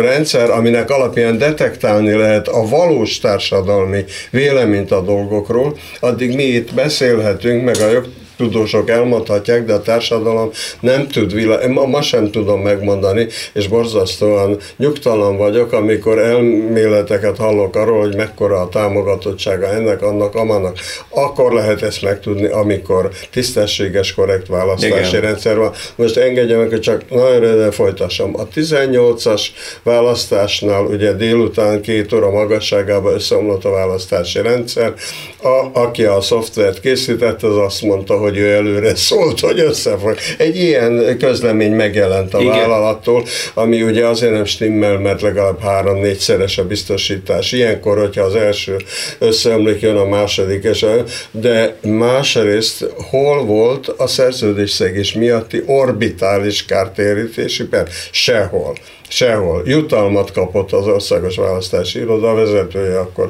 [0.00, 7.64] rendszer, aminek alapján detektálni lehet a valós társadalmi véleményt a dolgokról, addig mi itt beszélhetünk,
[7.64, 12.60] meg a jog tudósok elmondhatják, de a társadalom nem tud világ, ma, ma sem tudom
[12.60, 20.34] megmondani, és borzasztóan nyugtalan vagyok, amikor elméleteket hallok arról, hogy mekkora a támogatottsága ennek, annak,
[20.34, 20.78] amannak.
[21.08, 25.20] Akkor lehet ezt megtudni, amikor tisztességes, korrekt választási Igen.
[25.20, 25.72] rendszer van.
[25.96, 28.34] Most engedjem meg, hogy csak nagyon röviden folytassam.
[28.36, 29.42] A 18-as
[29.82, 34.94] választásnál ugye délután két óra magasságában összeomlott a választási rendszer.
[35.42, 40.16] A, aki a szoftvert készített, az azt mondta, hogy ő előre szólt, hogy összefog.
[40.38, 42.52] Egy ilyen közlemény megjelent a Igen.
[42.52, 47.52] vállalattól, ami ugye azért nem stimmel, mert legalább három-négyszeres a biztosítás.
[47.52, 48.76] Ilyenkor, hogyha az első
[49.18, 57.64] összeomlik, jön a második, és a, de másrészt hol volt a szerződésszegés miatti orbitális kártérítési
[57.64, 57.88] per?
[58.10, 58.72] Sehol.
[59.08, 59.62] Sehol.
[59.64, 63.28] Jutalmat kapott az Országos Választási Iroda vezetője, akkor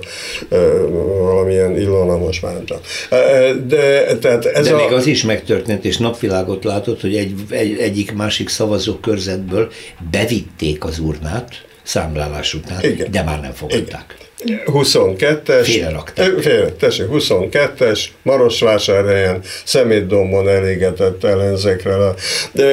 [0.51, 0.57] e,
[1.19, 2.79] valamilyen Ilona most már nem
[3.67, 4.84] De, tehát ez De a...
[4.85, 9.73] még az is megtörtént, és napvilágot látott, hogy egy, egy, egyik másik szavazó körzetből
[10.11, 13.11] bevitték az urnát számlálás után, Igen.
[13.11, 14.15] de már nem fogadták.
[14.17, 14.24] Igen.
[14.67, 15.65] 22-es,
[16.41, 21.95] félre, tessék, 22-es, Marosvásárhelyen, Szemétdombon elégetett ellenzékre.
[22.53, 22.65] De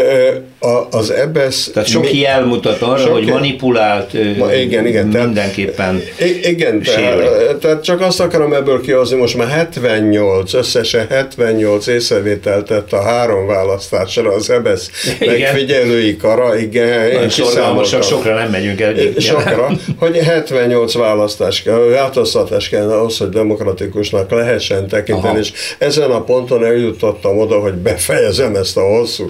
[0.60, 1.72] a, az EBESZ...
[1.74, 7.56] Tehát sok mi, elmutat arra, sok hogy manipulált ma, igen, igen, mindenképpen tehát, Igen, tehát,
[7.56, 13.48] tehát csak azt akarom ebből kihozni, most már 78, összesen 78 észrevételt tett a három
[13.48, 18.94] választásra az EBESZ megfigyelői kara, igen, én sokra nem megyünk el.
[19.18, 25.39] Sokra, hogy 78 választás kell, változtatás kell ahhoz, hogy demokratikusnak lehessen tekinteni, Aha.
[25.39, 29.30] és ezen a ponton eljutottam oda, hogy befejezem ezt a hosszú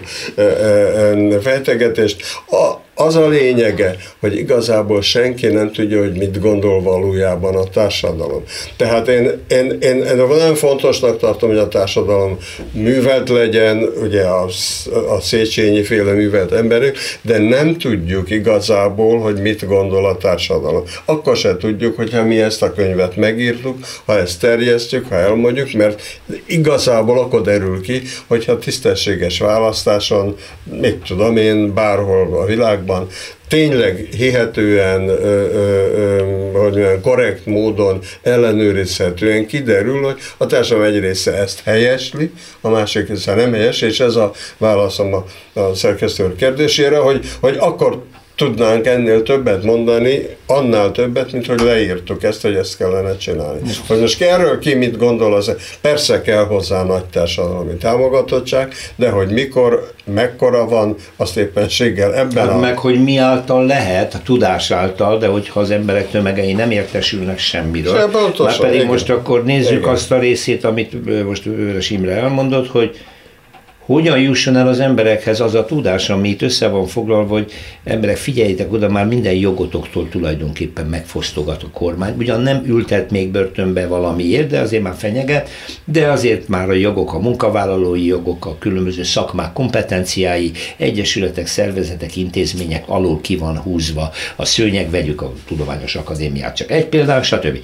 [1.42, 2.22] fejtegetést.
[2.50, 8.44] A, az a lényege, hogy igazából senki nem tudja, hogy mit gondol valójában a társadalom.
[8.78, 12.38] Tehát én, én, én, én nagyon fontosnak tartom, hogy a társadalom
[12.72, 14.46] művelt legyen, ugye a,
[15.16, 20.84] a Széchenyi féle művelt emberek, de nem tudjuk igazából, hogy mit gondol a társadalom.
[21.06, 26.02] Akkor se tudjuk, hogyha mi ezt a könyvet megírtuk, ha ezt terjesztjük, ha elmondjuk, mert
[26.46, 30.36] igazából akkor derül ki, hogyha tisztességes választáson,
[30.82, 33.08] mit tudom én, bárhol a világban, országban
[33.48, 35.08] tényleg hihetően,
[36.54, 43.08] hogy mondjam, korrekt módon ellenőrizhetően kiderül, hogy a társadalom egy része ezt helyesli, a másik
[43.08, 45.26] része nem helyes, és ez a válaszom a,
[45.60, 48.04] a szerkesztő kérdésére, hogy, hogy akkor
[48.42, 53.60] tudnánk ennél többet mondani, annál többet, mint hogy leírtuk ezt, hogy ezt kellene csinálni.
[53.88, 59.30] Hogy most erről ki mit gondol, az persze kell hozzá nagy társadalmi támogatottság, de hogy
[59.30, 62.60] mikor, mekkora van, azt éppenséggel ebben hát a...
[62.60, 67.40] Meg, hogy mi által lehet, a tudás által, de hogyha az emberek tömegei nem értesülnek
[67.40, 67.96] semmiről.
[67.96, 68.88] Se, pontosan, Már pedig igen.
[68.88, 69.90] most akkor nézzük igen.
[69.90, 72.98] azt a részét, amit most Vörös Imre elmondott, hogy
[73.86, 77.52] hogyan jusson el az emberekhez az a tudás, ami itt össze van foglalva, hogy
[77.84, 82.16] emberek figyeljétek oda, már minden jogotoktól tulajdonképpen megfosztogat a kormány.
[82.18, 85.50] Ugyan nem ültet még börtönbe valamiért, de azért már fenyeget,
[85.86, 92.84] de azért már a jogok, a munkavállalói jogok, a különböző szakmák kompetenciái, egyesületek, szervezetek, intézmények
[92.88, 94.12] alól ki van húzva.
[94.36, 97.58] A szőnyeg, vegyük a Tudományos Akadémiát, csak egy példán, stb.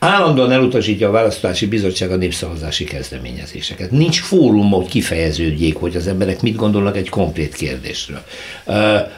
[0.00, 3.90] Állandóan elutasítja a választási bizottság a népszavazási kezdeményezéseket.
[3.90, 8.22] Nincs fórum, hogy kifejeződjék, hogy az emberek mit gondolnak egy konkrét kérdésről.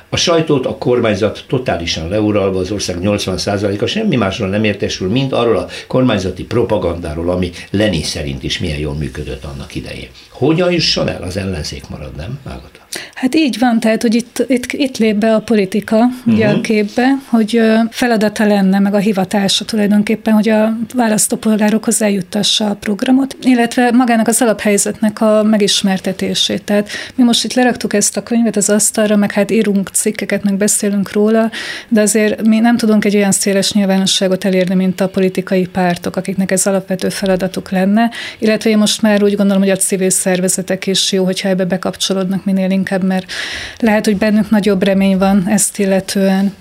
[0.09, 5.57] A sajtót a kormányzat totálisan leuralva, az ország 80%-a semmi másról nem értesül, mint arról
[5.57, 10.09] a kormányzati propagandáról, ami Lenin szerint is milyen jól működött annak idején.
[10.31, 11.23] Hogyan jusson el?
[11.23, 12.81] Az ellenzék marad, nem, Ágata?
[13.21, 16.35] Hát így van, tehát, hogy itt, itt, itt lép be a politika uh-huh.
[16.35, 16.61] ugye a mhm.
[16.61, 23.91] képbe, hogy feladata lenne, meg a hivatása tulajdonképpen, hogy a választópolgárokhoz eljuttassa a programot, illetve
[23.91, 26.63] magának az alaphelyzetnek a megismertetését.
[26.63, 30.55] Tehát mi most itt leraktuk ezt a könyvet az asztalra, meg hát írunk cikkeket, meg
[30.55, 31.51] beszélünk róla,
[31.89, 36.51] de azért mi nem tudunk egy olyan széles nyilvánosságot elérni, mint a politikai pártok, akiknek
[36.51, 41.13] ez alapvető feladatuk lenne, illetve én most már úgy gondolom, hogy a civil szervezetek is
[41.13, 43.33] jó, hogyha ebbe bekapcsolódnak minél inkább, mert
[43.79, 46.55] lehet, hogy bennük nagyobb remény van ezt illetően.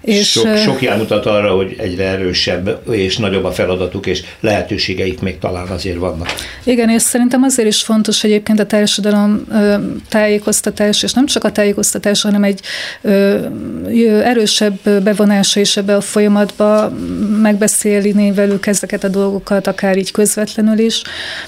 [0.00, 5.20] És sok, sok jel mutat arra, hogy egyre erősebb és nagyobb a feladatuk, és lehetőségeik
[5.20, 6.28] még talán azért vannak.
[6.64, 9.44] Igen, és szerintem azért is fontos egyébként a társadalom
[10.08, 12.60] tájékoztatás, és nem csak a tájékoztatás, hanem egy
[14.22, 16.92] erősebb bevonása is ebbe a folyamatba,
[17.42, 21.02] megbeszélni velük ezeket a dolgokat, akár így közvetlenül is,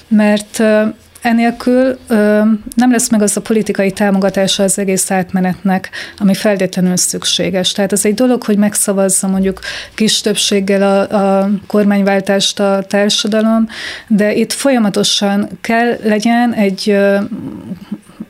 [0.09, 0.63] mert
[1.27, 2.43] Enélkül ö,
[2.75, 7.73] nem lesz meg az a politikai támogatása az egész átmenetnek, ami feltétlenül szükséges.
[7.73, 9.61] Tehát az egy dolog, hogy megszavazza mondjuk
[9.95, 13.69] kis többséggel a, a kormányváltást a társadalom,
[14.07, 17.19] de itt folyamatosan kell legyen egy ö,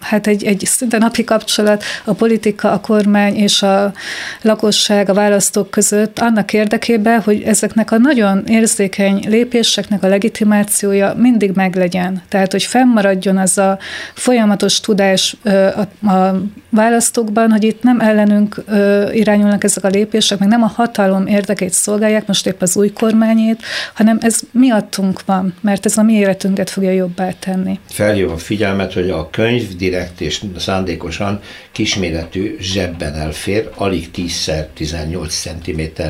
[0.01, 3.93] hát egy, egy szinte napi kapcsolat a politika, a kormány és a
[4.43, 11.51] lakosság, a választók között annak érdekében, hogy ezeknek a nagyon érzékeny lépéseknek a legitimációja mindig
[11.55, 12.23] meglegyen.
[12.29, 13.79] Tehát, hogy fennmaradjon az a
[14.15, 15.37] folyamatos tudás
[16.03, 18.65] a, a választókban, hogy itt nem ellenünk
[19.13, 23.63] irányulnak ezek a lépések, meg nem a hatalom érdekét szolgálják, most épp az új kormányét,
[23.95, 27.79] hanem ez miattunk van, mert ez a mi életünket fogja jobbá tenni.
[27.89, 31.41] Felhívom a figyelmet, hogy a könyv direkt és szándékosan
[31.73, 36.03] kisméretű zsebben elfér, alig 10x18 cm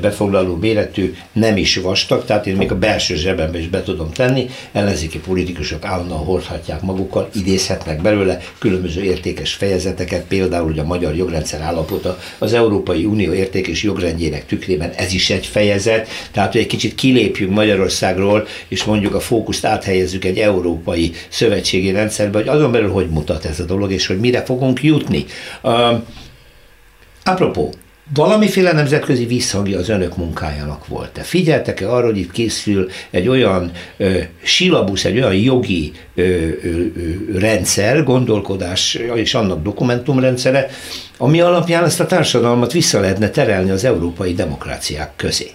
[0.00, 4.48] befoglaló méretű, nem is vastag, tehát én még a belső zsebembe is be tudom tenni,
[4.72, 11.60] ellenzéki politikusok állandóan hordhatják magukkal, idézhetnek belőle különböző értékes fejezeteket, például hogy a magyar jogrendszer
[11.60, 16.66] állapota az Európai Unió érték és jogrendjének tükrében ez is egy fejezet, tehát hogy egy
[16.66, 22.90] kicsit kilépjünk Magyarországról, és mondjuk a fókuszt áthelyezzük egy európai szövetségi rendszerbe, hogy azon belül
[22.90, 25.24] hogy mutat ez a dolog, és hogy mire fogunk jutni.
[25.62, 26.02] Uh,
[27.24, 27.74] apropó,
[28.14, 31.10] valamiféle nemzetközi visszhangja az önök munkájának volt.
[31.10, 36.84] Te figyeltek-e arra, hogy itt készül egy olyan ö, silabusz, egy olyan jogi ö, ö,
[37.38, 40.70] rendszer, gondolkodás és annak dokumentumrendszere,
[41.16, 45.50] ami alapján ezt a társadalmat vissza lehetne terelni az európai demokráciák közé?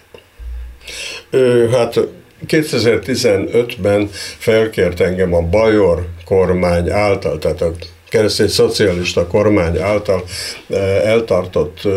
[1.29, 1.99] Ö, hát
[2.47, 7.72] 2015-ben felkért engem a Bajor kormány által, tehát a
[8.13, 10.23] keresztény szocialista kormány által
[10.69, 11.91] eh, eltartott eh,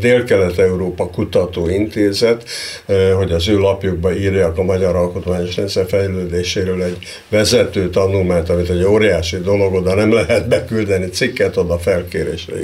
[0.00, 2.44] Dél-Kelet-Európa Kutatóintézet,
[2.86, 6.96] eh, hogy az ő lapjukba írják a magyar alkotmányos rendszer fejlődéséről egy
[7.28, 12.54] vezető tanulmányt, amit egy óriási dolog, oda nem lehet beküldeni cikket oda felkérésre.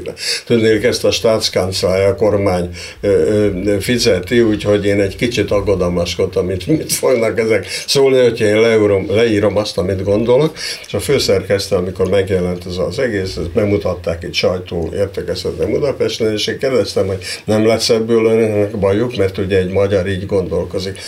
[0.47, 1.11] Tudnék, ezt a
[1.83, 2.69] a kormány
[3.81, 9.57] fizeti, úgyhogy én egy kicsit aggodalmaskodtam, mit, mit fognak ezek szólni, hogyha én leírom, leírom
[9.57, 10.57] azt, amit gondolok,
[10.87, 16.33] és a főszerkesztő, amikor megjelent ez a az egész, ezt bemutatták itt sajtó értekezhetne Budapesten,
[16.33, 20.99] és én kérdeztem, hogy nem lesz ebből önöknek bajuk, mert ugye egy magyar így gondolkozik.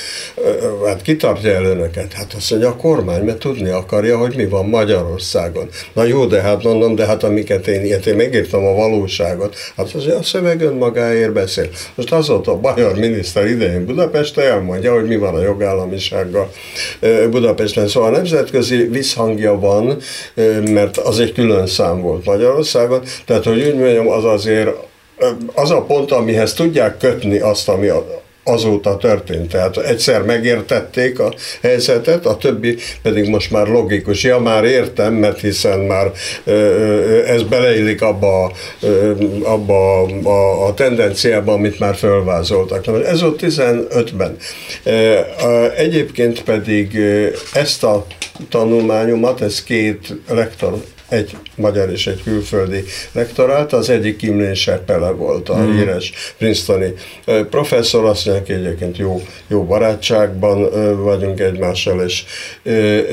[0.87, 2.13] Hát kitartja el önöket?
[2.13, 5.69] Hát azt mondja a kormány, mert tudni akarja, hogy mi van Magyarországon.
[5.93, 9.93] Na jó, de hát mondom, de hát amiket én ilyet, én megírtam a valóságot, hát
[9.95, 11.69] az a szöveg önmagáért beszél.
[11.95, 16.51] Most azóta a magyar miniszter idején Budapesten elmondja, hogy mi van a jogállamisággal
[17.31, 17.89] Budapesten.
[17.89, 19.97] Szóval nemzetközi visszhangja van,
[20.65, 24.71] mert az egy külön szám volt Magyarországon, tehát hogy úgy mondjam, az azért
[25.55, 27.89] az a pont, amihez tudják kötni azt, ami
[28.45, 29.51] azóta történt.
[29.51, 34.23] Tehát egyszer megértették a helyzetet, a többi pedig most már logikus.
[34.23, 36.13] Ja, már értem, mert hiszen már
[37.27, 38.53] ez beleillik abba,
[39.43, 42.87] abba a, a tendenciába, amit már fölvázoltak.
[43.07, 44.37] Ez volt 15-ben.
[45.77, 46.99] Egyébként pedig
[47.53, 48.07] ezt a
[48.49, 55.49] tanulmányomat, ez két lektor egy magyar és egy külföldi lektorát, az egyik Kimlén Seppele volt,
[55.49, 55.77] a mm.
[55.77, 56.93] híres Princetoni
[57.51, 60.71] professzor, azt mondják, egyébként jó, jó barátságban
[61.03, 62.25] vagyunk egymással, és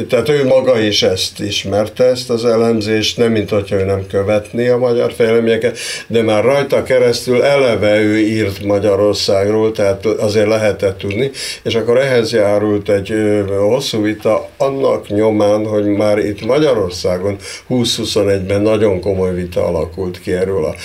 [0.10, 4.68] tehát ő maga is ezt ismerte, ezt az elemzést, nem mint hogyha ő nem követné
[4.68, 11.32] a magyar fejleményeket, de már rajta keresztül eleve ő írt Magyarországról, tehát azért lehetett tudni,
[11.64, 13.14] és akkor ehhez járult egy
[13.48, 17.36] hosszú vita annak nyomán, hogy már itt Magyarországon
[17.68, 20.76] 20 2021-ben nagyon komoly vita alakult ki erről.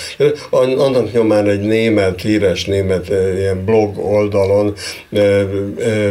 [0.49, 4.73] A, annak nyomán egy német, híres német ilyen blog oldalon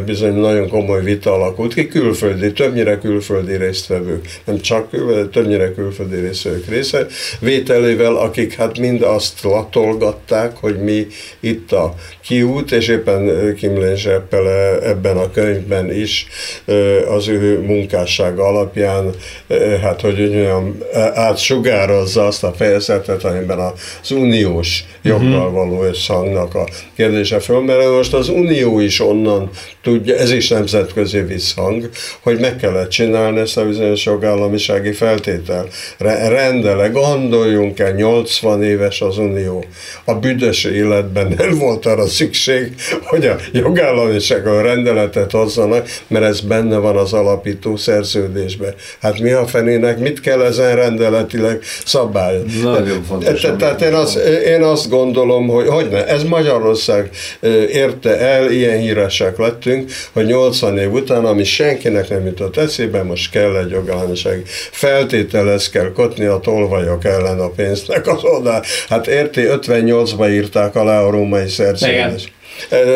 [0.05, 6.21] bizony nagyon komoly vita alakult ki, külföldi, többnyire külföldi résztvevők, nem csak külföldi, többnyire külföldi
[6.21, 7.07] résztvevők része,
[7.41, 11.07] vételével, akik hát mind azt latolgatták, hogy mi
[11.41, 16.27] itt a kiút, és éppen Kimlén Zseppele ebben a könyvben is
[17.09, 19.11] az ő munkássága alapján,
[19.83, 20.79] hát hogy mondjam,
[21.15, 25.55] átsugározza azt a fejezetet, amiben az uniós joggal mhm.
[25.55, 27.97] való összhangnak a kérdése fölmerül.
[27.97, 29.51] Most az unió is onnan
[29.83, 31.91] tudja, ez is nemzetközi visszhang,
[32.21, 35.67] hogy meg kellett csinálni ezt a bizonyos jogállamisági feltétel.
[35.99, 39.65] Rendele, gondoljunk el, 80 éves az unió.
[40.05, 46.77] A büdös életben nem volt arra szükség, hogy a jogállamiságon rendeletet hozzanak, mert ez benne
[46.77, 48.75] van az alapító szerződésben.
[49.01, 52.63] Hát mi a fenének, mit kell ezen rendeletileg szabályozni?
[52.63, 53.47] Nagyon fontos.
[53.59, 57.11] Tehát én azt, én azt gondolom, hogy hogy ne, ez Magyarország
[57.73, 63.31] érte el, ilyen híresek lettünk, hogy 80 év után, ami senkinek nem jutott eszébe, most
[63.31, 68.63] kell egy jogállamiság feltételez kell kötni a tolvajok ellen a pénznek az oldal.
[68.89, 72.33] Hát érti, 58-ba írták alá a római szerződést.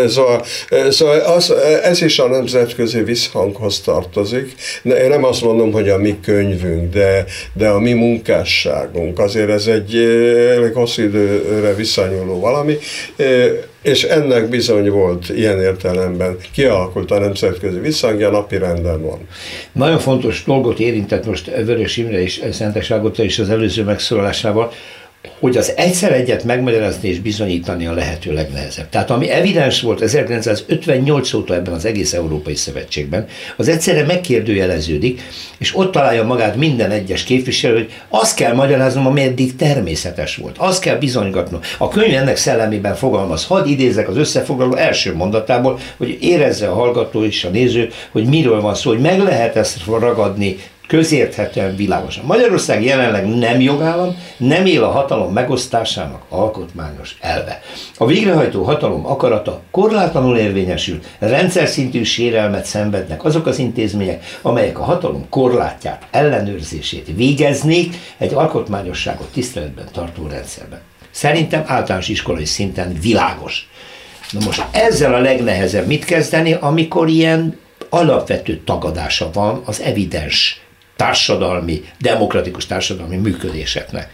[0.09, 0.45] Szóval,
[0.91, 4.55] szóval az, ez is a nemzetközi visszhanghoz tartozik.
[4.83, 9.19] Én nem azt mondom, hogy a mi könyvünk, de, de a mi munkásságunk.
[9.19, 9.97] Azért ez egy
[10.57, 12.79] elég hosszú időre visszanyúló valami
[13.87, 19.19] és ennek bizony volt ilyen értelemben kialakult a nemzetközi visszhangja, napi renden van.
[19.73, 24.73] Nagyon fontos dolgot érintett most Vörös Imre és Szentes Ágota is az előző megszólalásával,
[25.41, 28.89] hogy az egyszer egyet megmagyarázni és bizonyítani a lehető legnehezebb.
[28.89, 35.23] Tehát ami evidens volt 1958 óta ebben az egész Európai Szövetségben, az egyszerre megkérdőjeleződik,
[35.59, 40.57] és ott találja magát minden egyes képviselő, hogy azt kell magyaráznom, ami eddig természetes volt.
[40.59, 41.61] Azt kell bizonygatnom.
[41.79, 43.45] A könyv ennek szellemében fogalmaz.
[43.45, 48.61] Hadd idézek az összefoglaló első mondatából, hogy érezze a hallgató és a néző, hogy miről
[48.61, 50.57] van szó, hogy meg lehet ezt ragadni
[50.87, 52.25] közérthetően világosan.
[52.25, 57.61] Magyarország jelenleg nem jogállam, nem él a hatalom megosztásának alkotmányos elve.
[57.97, 64.85] A végrehajtó hatalom akarata korlátlanul érvényesül, rendszer szintű sérelmet szenvednek azok az intézmények, amelyek a
[64.85, 70.81] hatalom korlátját, ellenőrzését végeznék egy alkotmányosságot tiszteletben tartó rendszerben.
[71.11, 73.69] Szerintem általános iskolai szinten világos.
[74.31, 77.59] Na most ezzel a legnehezebb mit kezdeni, amikor ilyen
[77.89, 80.61] alapvető tagadása van az evidens
[80.97, 84.11] társadalmi, demokratikus társadalmi működéseknek.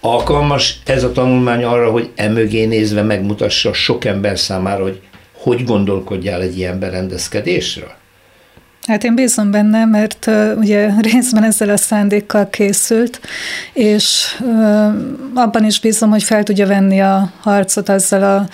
[0.00, 5.00] Alkalmas ez a tanulmány arra, hogy emögé nézve megmutassa sok ember számára, hogy
[5.32, 7.90] hogy gondolkodjál egy ilyen berendezkedésről?
[8.86, 13.20] Hát én bízom benne, mert uh, ugye részben ezzel a szándékkal készült,
[13.72, 14.86] és uh,
[15.34, 18.48] abban is bízom, hogy fel tudja venni a harcot azzal a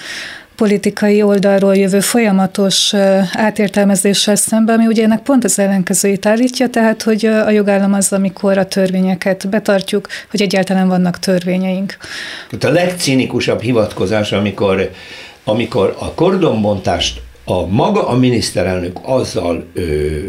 [0.56, 2.94] politikai oldalról jövő folyamatos
[3.32, 8.58] átértelmezéssel szemben, ami ugye ennek pont az ellenkezőjét állítja, tehát hogy a jogállam az, amikor
[8.58, 11.96] a törvényeket betartjuk, hogy egyáltalán vannak törvényeink.
[12.60, 14.90] A legcínikusabb hivatkozás, amikor,
[15.44, 19.82] amikor a kordonbontást a maga a miniszterelnök azzal ö,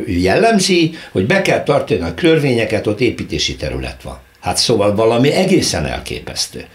[0.07, 4.17] jellemzi, hogy be kell tartani a törvényeket, ott építési terület van.
[4.39, 6.65] Hát szóval valami egészen elképesztő.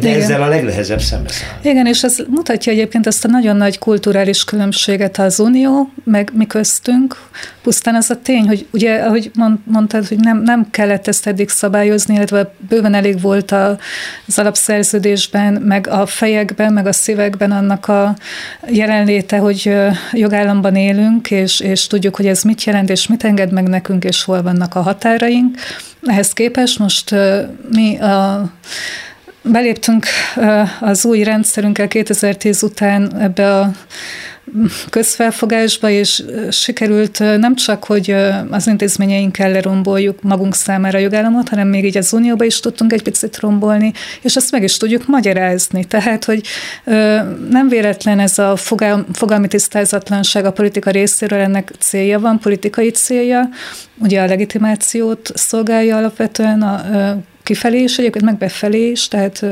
[0.00, 0.20] De Igen.
[0.20, 1.68] ezzel a legnehezebb szembeszállni.
[1.68, 6.46] Igen, és ez mutatja egyébként ezt a nagyon nagy kulturális különbséget az Unió, meg mi
[6.46, 7.16] köztünk.
[7.62, 9.30] Pusztán az a tény, hogy ugye, ahogy
[9.64, 15.86] mondtad, hogy nem, nem kellett ezt eddig szabályozni, illetve bőven elég volt az alapszerződésben, meg
[15.86, 18.16] a fejekben, meg a szívekben annak a
[18.68, 19.74] jelenléte, hogy
[20.12, 24.24] jogállamban élünk, és, és tudjuk, hogy ez mit jelent, és mit enged meg nekünk, és
[24.24, 25.56] hol vannak a határaink.
[26.02, 27.14] Ehhez képest most
[27.70, 28.52] mi a
[29.46, 30.06] Beléptünk
[30.80, 33.70] az új rendszerünkkel 2010 után ebbe a
[34.90, 38.14] közfelfogásba, és sikerült nem csak, hogy
[38.50, 43.02] az intézményeinkkel leromboljuk magunk számára a jogállamot, hanem még így az unióba is tudtunk egy
[43.02, 43.92] picit rombolni,
[44.22, 45.84] és azt meg is tudjuk magyarázni.
[45.84, 46.42] Tehát, hogy
[47.50, 48.56] nem véletlen ez a
[49.12, 53.48] fogalmi tisztázatlanság a politika részéről, ennek célja van, politikai célja,
[53.98, 56.82] ugye a legitimációt szolgálja alapvetően a
[57.44, 59.44] kifelé is, egyébként meg befelé is, tehát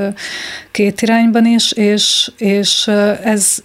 [0.71, 2.87] két irányban is, és, és
[3.23, 3.57] ez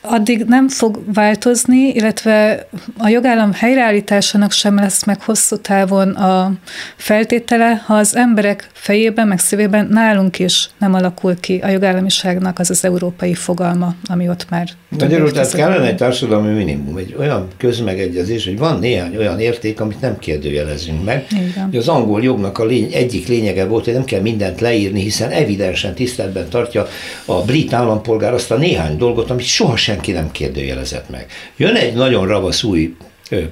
[0.00, 2.66] addig nem fog változni, illetve
[2.98, 6.52] a jogállam helyreállításának sem lesz meg hosszú távon a
[6.96, 12.70] feltétele, ha az emberek fejében, meg szívében nálunk is nem alakul ki a jogállamiságnak az
[12.70, 14.68] az európai fogalma, ami ott már...
[14.88, 20.00] Magyarul, tehát kellene egy társadalmi minimum, egy olyan közmegegyezés, hogy van néhány olyan érték, amit
[20.00, 21.26] nem kérdőjelezünk meg.
[21.70, 25.30] Hogy az angol jognak a lény, egyik lényege volt, hogy nem kell mindent leírni, hiszen
[25.30, 26.86] evidensen tiszteletben tartja
[27.24, 31.26] a brit állampolgár azt a néhány dolgot, amit sohasem senki nem kérdőjelezett meg.
[31.56, 32.96] Jön egy nagyon ravasz új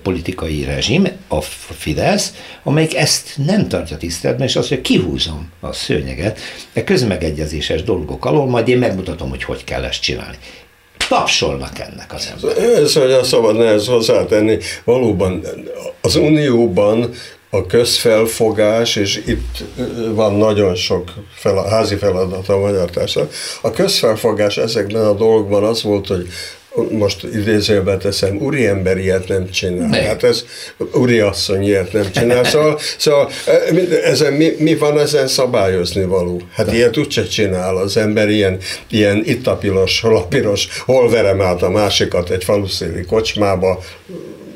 [0.03, 1.41] politikai rezsim, a
[1.79, 6.39] Fidesz, amelyik ezt nem tartja tiszteletben, és azt mondja, kihúzom a szőnyeget
[6.73, 10.37] e közmegegyezéses dolgok alól, majd én megmutatom, hogy hogy kell ezt csinálni
[11.09, 12.65] tapsolnak ennek az emberek.
[12.65, 15.45] Ez, hogy a szabad ezt hozzátenni, valóban
[16.01, 17.11] az Unióban
[17.51, 19.65] a közfelfogás, és itt
[20.15, 23.33] van nagyon sok fel, házi feladat a magyar társadalom.
[23.61, 26.29] A közfelfogás ezekben a dolgokban az volt, hogy
[26.91, 29.89] most idézőbe teszem, úri ember ilyet nem csinál.
[29.89, 30.03] Ne.
[30.03, 30.45] Hát ez
[30.93, 32.45] úri asszony ilyet nem csinál.
[32.49, 33.31] Szóval, szóval
[34.05, 36.41] ezen, mi, mi van ezen szabályozni való?
[36.53, 36.75] Hát De.
[36.75, 38.59] ilyet úgyse csinál az ember, ilyen,
[38.91, 43.83] ilyen itt a piros, hol a piros, hol verem át a másikat egy faluszéli kocsmába,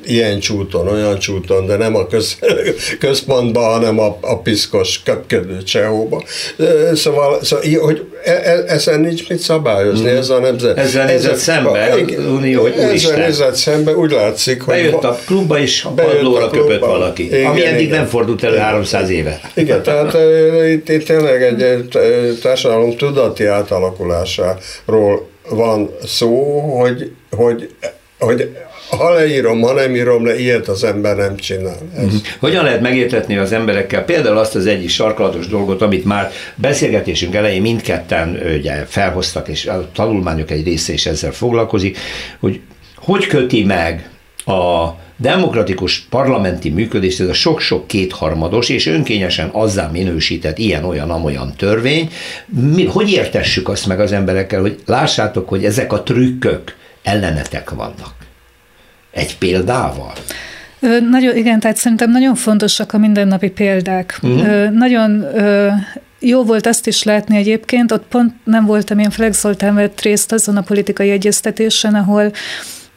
[0.05, 2.39] ilyen csúton, olyan csúton, de nem a köz,
[2.99, 6.23] központban, hanem a, a piszkos köpködő Csehóba.
[6.95, 10.17] Szóval, szóval hogy e, e, ezen nincs mit szabályozni, mm.
[10.17, 10.79] ez a nemzet.
[10.79, 14.75] Ezzel nézett szembe, Unió, hogy Ezzel nézett szembe, úgy látszik, hogy...
[14.75, 17.99] Bejött a klubba, és padlóra köpött valaki, igen, ami eddig igen.
[17.99, 19.41] nem fordult elő 300 éve.
[19.55, 20.17] Igen, tehát
[20.69, 27.71] itt, itt tényleg egy, egy társadalom tudati átalakulásáról van szó, hogy, hogy,
[28.19, 28.57] hogy
[28.97, 31.79] ha leírom, ha nem írom le, ilyet az ember nem csinál.
[31.97, 32.05] Ez.
[32.05, 32.15] Mhm.
[32.39, 37.63] Hogyan lehet megértetni az emberekkel például azt az egyik sarkalatos dolgot, amit már beszélgetésünk elején
[37.63, 41.99] mindketten ugye, felhoztak, és a tanulmányok egy része is ezzel foglalkozik,
[42.41, 42.61] hogy
[42.97, 44.11] hogy köti meg
[44.45, 52.11] a demokratikus parlamenti működést, ez a sok-sok kétharmados és önkényesen azzá minősített ilyen-olyan-amolyan törvény,
[52.47, 58.22] mi, hogy értessük azt meg az emberekkel, hogy lássátok, hogy ezek a trükkök ellenetek vannak.
[59.13, 60.13] Egy példával?
[60.81, 64.19] Ö, nagyon, igen, tehát szerintem nagyon fontosak a mindennapi példák.
[64.23, 64.49] Uh-huh.
[64.49, 65.69] Ö, nagyon ö,
[66.19, 70.33] jó volt azt is látni egyébként, ott pont nem voltam, én Flex Zoltán vett részt
[70.33, 72.33] azon a politikai egyeztetésen, ahol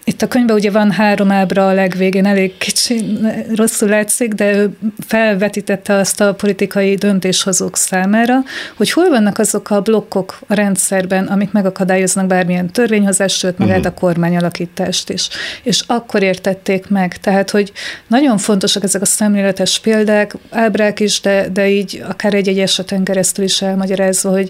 [0.07, 3.17] itt a könyvben ugye van három ábra a legvégén, elég kicsi,
[3.55, 4.77] rosszul látszik, de ő
[5.07, 8.43] felvetítette azt a politikai döntéshozók számára,
[8.75, 13.93] hogy hol vannak azok a blokkok a rendszerben, amik megakadályoznak bármilyen törvényhozást, sőt magát uh-huh.
[13.95, 15.29] a kormányalakítást is.
[15.63, 17.17] És akkor értették meg.
[17.17, 17.71] Tehát, hogy
[18.07, 23.45] nagyon fontosak ezek a szemléletes példák, ábrák is, de, de így akár egy-egy eseten keresztül
[23.45, 24.49] is elmagyarázva, hogy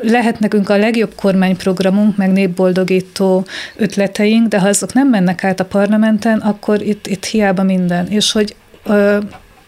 [0.00, 5.64] lehet nekünk a legjobb kormányprogramunk, meg népboldogító ötleteink, de ha azok nem mennek át a
[5.64, 8.06] parlamenten, akkor itt, itt hiába minden.
[8.06, 8.54] És hogy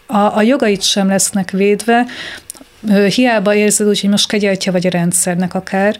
[0.07, 2.05] a, a jogait sem lesznek védve,
[3.09, 5.99] hiába érzed úgy, hogy most kegyeltje vagy a rendszernek akár,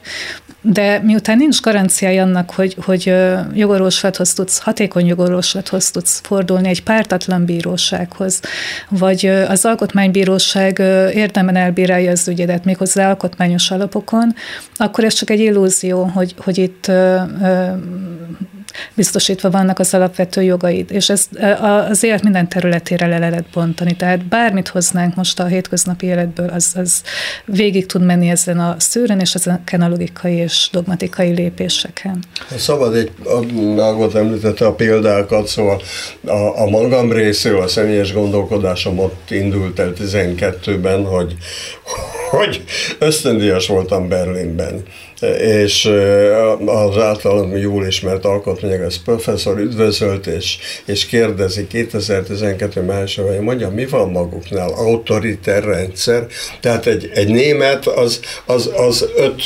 [0.62, 3.14] de miután nincs garanciája annak, hogy, hogy
[3.54, 8.40] jogorvoslathoz tudsz, hatékony jogorvoslathoz tudsz fordulni egy pártatlan bírósághoz,
[8.90, 10.80] vagy az alkotmánybíróság
[11.14, 14.36] érdemben elbírálja az ügyedet méghozzá alkotmányos alapokon,
[14.76, 16.92] akkor ez csak egy illúzió, hogy, hogy itt
[18.94, 21.28] biztosítva vannak az alapvető jogaid, és ez
[21.62, 23.96] az élet minden területére le lehet bontani.
[23.96, 27.02] Tehát bármit hoznánk most a hétköznapi életből, az, az
[27.46, 32.24] végig tud menni ezen a szűrön, és ezeken a logikai és dogmatikai lépéseken.
[32.58, 33.12] Szabad egy,
[33.80, 35.82] Ágot említette a példákat, szóval
[36.26, 41.36] a, a magam részéről a személyes gondolkodásom ott indult el 12-ben, hogy,
[42.30, 42.64] hogy
[43.00, 44.84] ösztöndíjas voltam Berlinben
[45.40, 45.86] és
[46.66, 53.86] az általam jól ismert alkotmányos professzor üdvözölt, és, és kérdezi 2012 májusban, hogy mondja, mi
[53.86, 54.70] van maguknál?
[54.70, 56.28] Autoriter rendszer?
[56.62, 59.42] Tehát egy, egy német az, az, az öt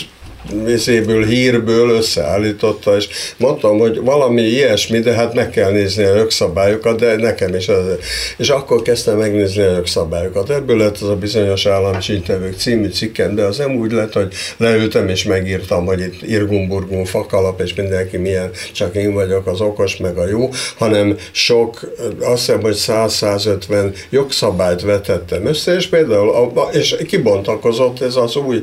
[0.66, 7.00] vizéből, hírből összeállította, és mondtam, hogy valami ilyesmi, de hát meg kell nézni a jogszabályokat,
[7.00, 7.84] de nekem is az.
[8.38, 10.50] És akkor kezdtem megnézni a jogszabályokat.
[10.50, 14.34] Ebből lett az a bizonyos állami csintevők című cikkem, de az nem úgy lett, hogy
[14.58, 19.98] leültem és megírtam, hogy itt Irgumburgun fakalap, és mindenki milyen, csak én vagyok az okos,
[19.98, 21.80] meg a jó, hanem sok,
[22.20, 28.62] azt hiszem, hogy 100-150 jogszabályt vetettem össze, és például, a, és kibontakozott ez az új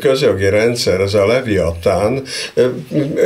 [0.00, 2.22] közjog jogi rendszer, ez a Leviatán,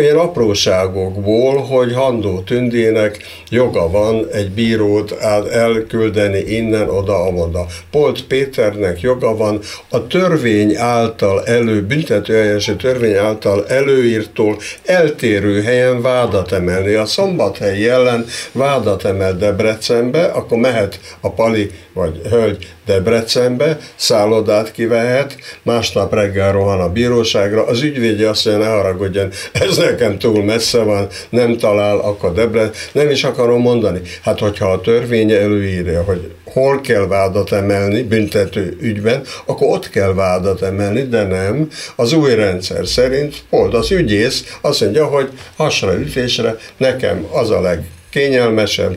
[0.00, 5.12] ilyen apróságokból, hogy Handó Tündének joga van egy bírót
[5.52, 7.66] elküldeni innen, oda, amoda.
[7.90, 16.52] Polt Péternek joga van a törvény által elő, büntetőeljárási törvény által előírtól eltérő helyen vádat
[16.52, 16.94] emelni.
[16.94, 25.36] A szombathely ellen vádat emel Debrecenbe, akkor mehet a pali vagy hölgy Debrecenbe, szállodát kivehet,
[25.62, 30.78] másnap reggel rohan a bíróságra, az ügyvédje azt mondja, ne haragudjon, ez nekem túl messze
[30.78, 34.01] van, nem talál, akkor Debre, nem is akarom mondani.
[34.22, 40.14] Hát, hogyha a törvénye előírja, hogy hol kell vádat emelni büntető ügyben, akkor ott kell
[40.14, 41.68] vádat emelni, de nem.
[41.97, 48.97] Az új rendszer szerint pont az ügyész azt mondja, hogy hasraütésre nekem az a legkényelmesebb,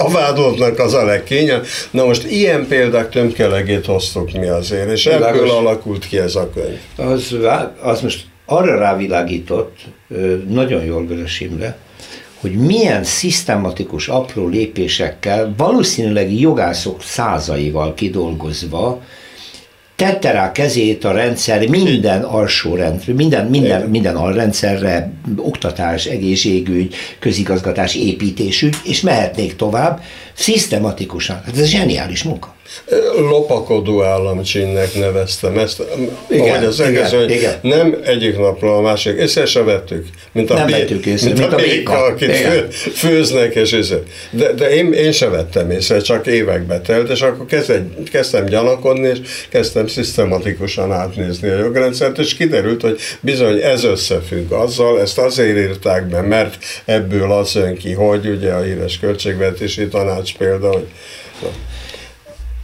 [0.00, 1.62] a vádoltnak az a legkényel.
[1.90, 5.50] Na most ilyen példák tömkelegét hoztuk mi azért, és ebből Világos.
[5.50, 7.08] alakult ki ez a könyv.
[7.08, 7.36] Az,
[7.82, 9.76] az most arra rávilágított,
[10.48, 11.78] nagyon jól Vörös Imre,
[12.40, 19.02] hogy milyen szisztematikus apró lépésekkel, valószínűleg jogászok százaival kidolgozva
[19.98, 27.94] tette rá kezét a rendszer minden alsó rendszer, minden, minden, minden alrendszerre, oktatás, egészségügy, közigazgatás,
[27.94, 30.00] építésügy, és mehetnék tovább,
[30.38, 31.42] szisztematikusan.
[31.44, 32.56] Hát ez zseniális munka.
[33.16, 35.82] Lopakodó államcsinnek neveztem ezt,
[36.30, 37.58] igen, ahogy az egész, igen, hogy igen.
[37.62, 41.52] nem egyik napról a másik, észre se vettük, mint a, nem bé, észre, mint, mint
[41.52, 43.92] a béka, akit fő, főznek, és ez.
[44.30, 49.08] De, de én, én se vettem észre, csak évekbe telt, és akkor kezdtem, kezdtem gyanakodni,
[49.08, 49.18] és
[49.48, 56.08] kezdtem szisztematikusan átnézni a jogrendszert, és kiderült, hogy bizony ez összefügg azzal, ezt azért írták
[56.08, 60.88] be, mert ebből az jön ki, hogy ugye a híres költségvetési tanács példa, hogy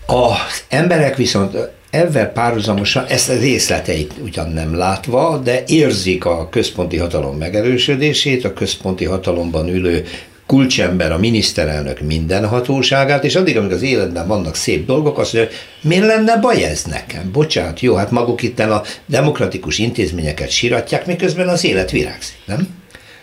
[0.07, 1.57] az emberek viszont
[1.91, 8.53] ezzel párhuzamosan ezt a részleteit ugyan nem látva, de érzik a központi hatalom megerősödését, a
[8.53, 10.05] központi hatalomban ülő
[10.47, 15.53] kulcsember, a miniszterelnök minden hatóságát, és addig, amíg az életben vannak szép dolgok, azt mondja,
[15.81, 17.31] miért lenne baj ez nekem?
[17.33, 22.69] Bocsánat, jó, hát maguk itt a demokratikus intézményeket siratják, miközben az élet virágzik, nem?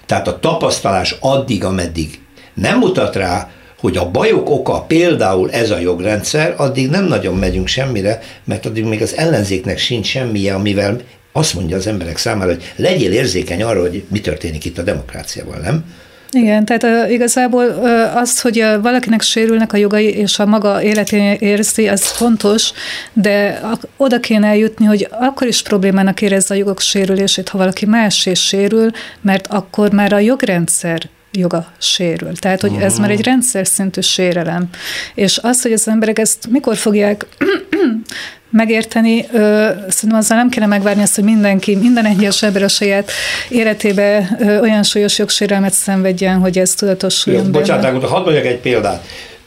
[0.06, 2.20] Tehát a tapasztalás addig, ameddig
[2.54, 3.52] nem mutat rá,
[3.82, 8.86] hogy a bajok oka például ez a jogrendszer, addig nem nagyon megyünk semmire, mert addig
[8.86, 11.02] még az ellenzéknek sincs semmije, amivel
[11.32, 15.58] azt mondja az emberek számára, hogy legyél érzékeny arra, hogy mi történik itt a demokráciával,
[15.58, 15.86] nem?
[16.32, 20.84] Igen, tehát uh, igazából uh, az, hogy uh, valakinek sérülnek a jogai, és a maga
[20.84, 22.72] életén érzi, az fontos,
[23.14, 23.62] de
[23.98, 28.46] oda kéne eljutni, hogy akkor is problémának érezze a jogok sérülését, ha valaki más is
[28.46, 32.36] sérül, mert akkor már a jogrendszer joga sérül.
[32.36, 34.70] Tehát, hogy ez már egy rendszer szintű sérelem.
[35.16, 37.26] És az, hogy az emberek ezt mikor fogják
[38.50, 43.12] megérteni, ö, szerintem azzal nem kéne megvárni azt, hogy mindenki, minden egyes ember a saját
[43.50, 47.52] életébe ö, olyan súlyos jogsérelmet szenvedjen, hogy ez tudatosuljon.
[47.52, 49.06] Bocsánat, hadd mondjak egy példát.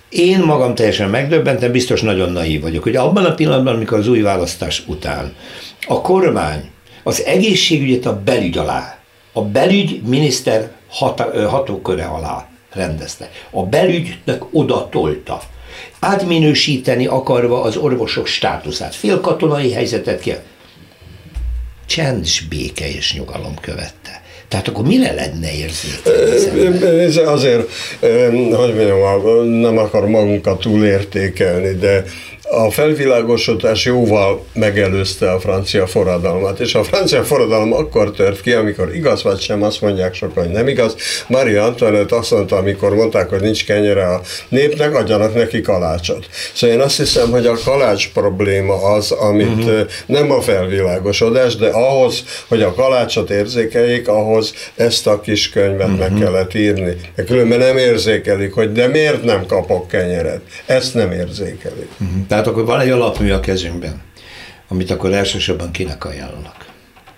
[0.08, 4.20] Én magam teljesen megdöbbentem, biztos nagyon naív vagyok, hogy abban a pillanatban, amikor az új
[4.20, 5.32] választás után
[5.86, 6.70] a kormány
[7.02, 8.98] az egészségügyet a belügy alá,
[9.32, 13.30] a belügy miniszter hat, hatóköre alá rendezte.
[13.50, 15.40] A belügynek oda tolta.
[16.00, 18.94] Átminősíteni akarva az orvosok státuszát.
[18.94, 20.34] Félkatonai helyzetet ki.
[21.86, 24.22] Csend, béke és nyugalom követte.
[24.48, 26.84] Tehát akkor mire lenne érzékelni?
[26.86, 27.70] Ez azért,
[28.56, 32.04] hogy mondjam, nem akar magunkat túlértékelni, de
[32.50, 38.94] a felvilágosodás jóval megelőzte a francia forradalmat, és a francia forradalom akkor tört ki, amikor
[38.94, 40.94] igaz vagy sem, azt mondják sokan, hogy nem igaz.
[41.28, 46.26] Maria Antoinette azt mondta, amikor mondták, hogy nincs kenyere a népnek, adjanak neki kalácsot.
[46.54, 49.80] Szóval én azt hiszem, hogy a kalács probléma az, amit uh-huh.
[50.06, 55.98] nem a felvilágosodás, de ahhoz, hogy a kalácsot érzékeljék, ahhoz ezt a kis könyvet uh-huh.
[55.98, 56.22] meg mhm.
[56.22, 56.96] kellett írni.
[57.16, 60.40] De különben nem érzékelik, hogy de miért nem kapok kenyeret.
[60.66, 61.88] Ezt nem érzékelik.
[62.00, 62.26] Uh-huh.
[62.34, 64.00] Tehát akkor van egy alapmű a kezünkben,
[64.68, 66.56] amit akkor elsősorban kinek ajánlanak.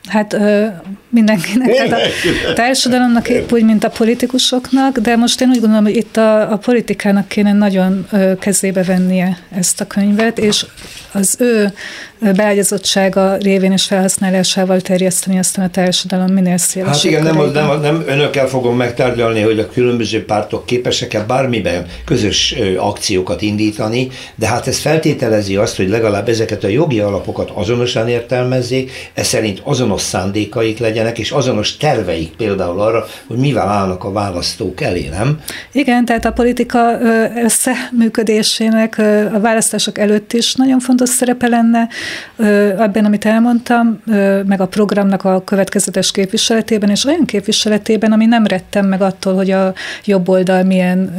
[0.08, 0.66] Hát ö,
[1.08, 2.12] mindenkinek, mindenkinek.
[2.42, 6.16] Hát a társadalomnak épp úgy, mint a politikusoknak, de most én úgy gondolom, hogy itt
[6.16, 10.66] a, a politikának kéne nagyon ö, kezébe vennie ezt a könyvet, és
[11.12, 11.72] az ő
[12.18, 16.94] beágyazottsága révén és felhasználásával terjeszteni aztán a társadalom minél szélesebb.
[16.94, 22.54] Hát igen, nem, nem, nem önökkel fogom megtárgyalni, hogy a különböző pártok képesek-e bármiben közös
[22.78, 29.10] akciókat indítani, de hát ez feltételezi azt, hogy legalább ezeket a jogi alapokat azonosan értelmezzék,
[29.14, 34.80] ez szerint azonos szándékaik legyenek, és azonos terveik például arra, hogy mivel állnak a választók
[34.80, 35.40] elé, nem?
[35.72, 36.98] Igen, tehát a politika
[37.44, 38.98] összeműködésének
[39.34, 41.88] a választások előtt is nagyon fontos szerepe lenne,
[42.78, 44.00] ebben, amit elmondtam,
[44.46, 49.50] meg a programnak a következetes képviseletében, és olyan képviseletében, ami nem rettem meg attól, hogy
[49.50, 51.16] a jobb oldal milyen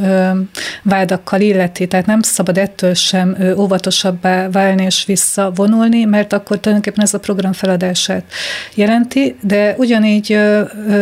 [0.82, 7.14] vádakkal illeti, tehát nem szabad ettől sem óvatosabbá válni és visszavonulni, mert akkor tulajdonképpen ez
[7.14, 8.24] a program feladását
[8.74, 10.38] jelenti, de ugyanígy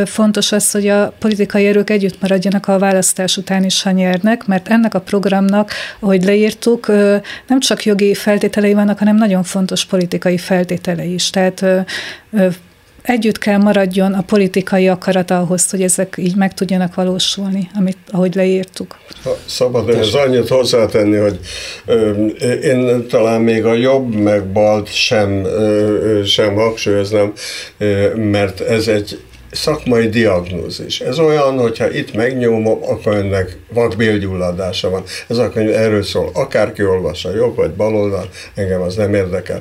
[0.04, 4.68] fontos az, hogy a politikai erők együtt maradjanak a választás után is, ha nyernek, mert
[4.68, 5.70] ennek a programnak,
[6.00, 6.86] ahogy leírtuk,
[7.46, 11.30] nem csak jogi feltételei vannak, hanem nagyon fontos politikai feltétele is.
[11.30, 11.64] Tehát
[13.02, 18.34] együtt kell maradjon a politikai akarat ahhoz, hogy ezek így meg tudjanak valósulni, amit, ahogy
[18.34, 18.98] leírtuk.
[19.46, 21.38] Szabad ez annyit hozzátenni, hogy
[22.62, 25.46] én talán még a jobb meg balt sem,
[26.24, 27.32] sem hangsúlyoznám,
[28.14, 29.20] mert ez egy
[29.56, 31.00] szakmai diagnózis.
[31.00, 35.02] Ez olyan, hogyha itt megnyomom, akkor ennek vakbélgyulladása van.
[35.28, 36.30] Ez a könyv erről szól.
[36.34, 39.60] Akárki olvassa, jobb vagy baloldal, engem az nem érdekel.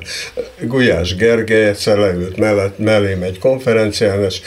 [0.60, 4.40] Gulyás Gergely egyszer leült mellett, mellém egy konferencián, és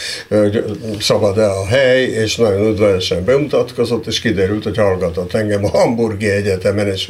[1.00, 6.88] szabad-e a hely, és nagyon udvariasan bemutatkozott, és kiderült, hogy hallgatott engem a Hamburgi Egyetemen,
[6.88, 7.06] és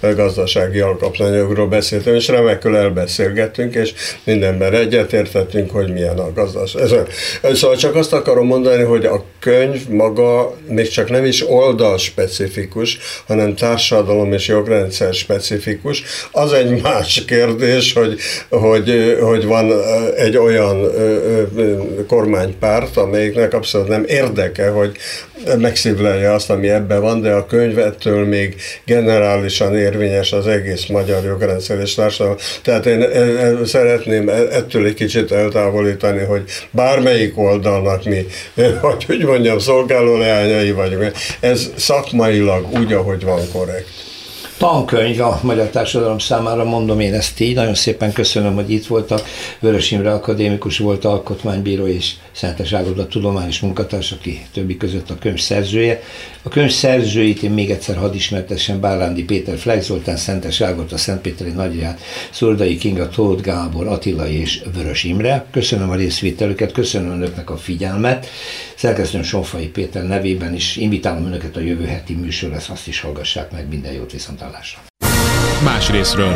[0.00, 3.92] hogy gazdasági alkapmányokról beszéltem, és remekül elbeszélgettünk, és
[4.24, 6.82] mindenben egyetértettünk, hogy milyen a gazdaság.
[7.42, 11.98] Ez, szóval csak azt akarom mondani, hogy a könyv maga még csak nem is oldal
[11.98, 16.02] specifikus, hanem társadalom és jogrendszer specifikus.
[16.32, 18.18] Az egy más kérdés, hogy,
[18.48, 19.72] hogy, hogy van
[20.16, 20.90] egy olyan
[22.06, 24.96] kormánypárt, amelyiknek abszolút nem érdeke, hogy
[25.58, 31.24] megszívlelje azt, ami ebben van, de a könyv ettől még generálisan érvényes az egész magyar
[31.24, 32.36] jogrendszer és társadalom.
[32.62, 33.04] Tehát én
[33.64, 38.26] szeretném e, ettől egy kicsit eltávolítani, hogy bármelyik oldalnak mi,
[38.80, 41.12] vagy hogy mondjam, szolgáló leányai vagyunk.
[41.40, 44.09] Ez szakmailag úgy, ahogy van korrekt
[44.60, 47.54] tankönyv a magyar társadalom számára, mondom én ezt így.
[47.54, 49.22] Nagyon szépen köszönöm, hogy itt voltak.
[49.60, 55.38] Vörös Imre akadémikus volt, alkotmánybíró és Szentes Ágoda tudományos munkatárs, aki többi között a könyv
[55.38, 56.02] szerzője.
[56.42, 61.50] A könyv szerzőit én még egyszer hadd ismertessem, Bárándi Péter, Flex Zoltán, Szentes Ágota, Szentpéteri
[61.50, 62.00] Nagyját,
[62.30, 65.44] Szurdai Kinga, Tóth Gábor, Attila és Vörös Imre.
[65.50, 68.26] Köszönöm a részvételüket, köszönöm önöknek a figyelmet.
[68.80, 73.68] Szerkesztőm Sonfai Péter nevében is invitálom önöket a jövő heti műsorra, azt is hallgassák meg,
[73.68, 74.80] minden jót viszontlátásra.
[75.64, 76.34] Más részről.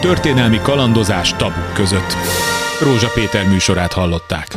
[0.00, 2.16] Történelmi kalandozás tabuk között.
[2.80, 4.56] Rózsa Péter műsorát hallották.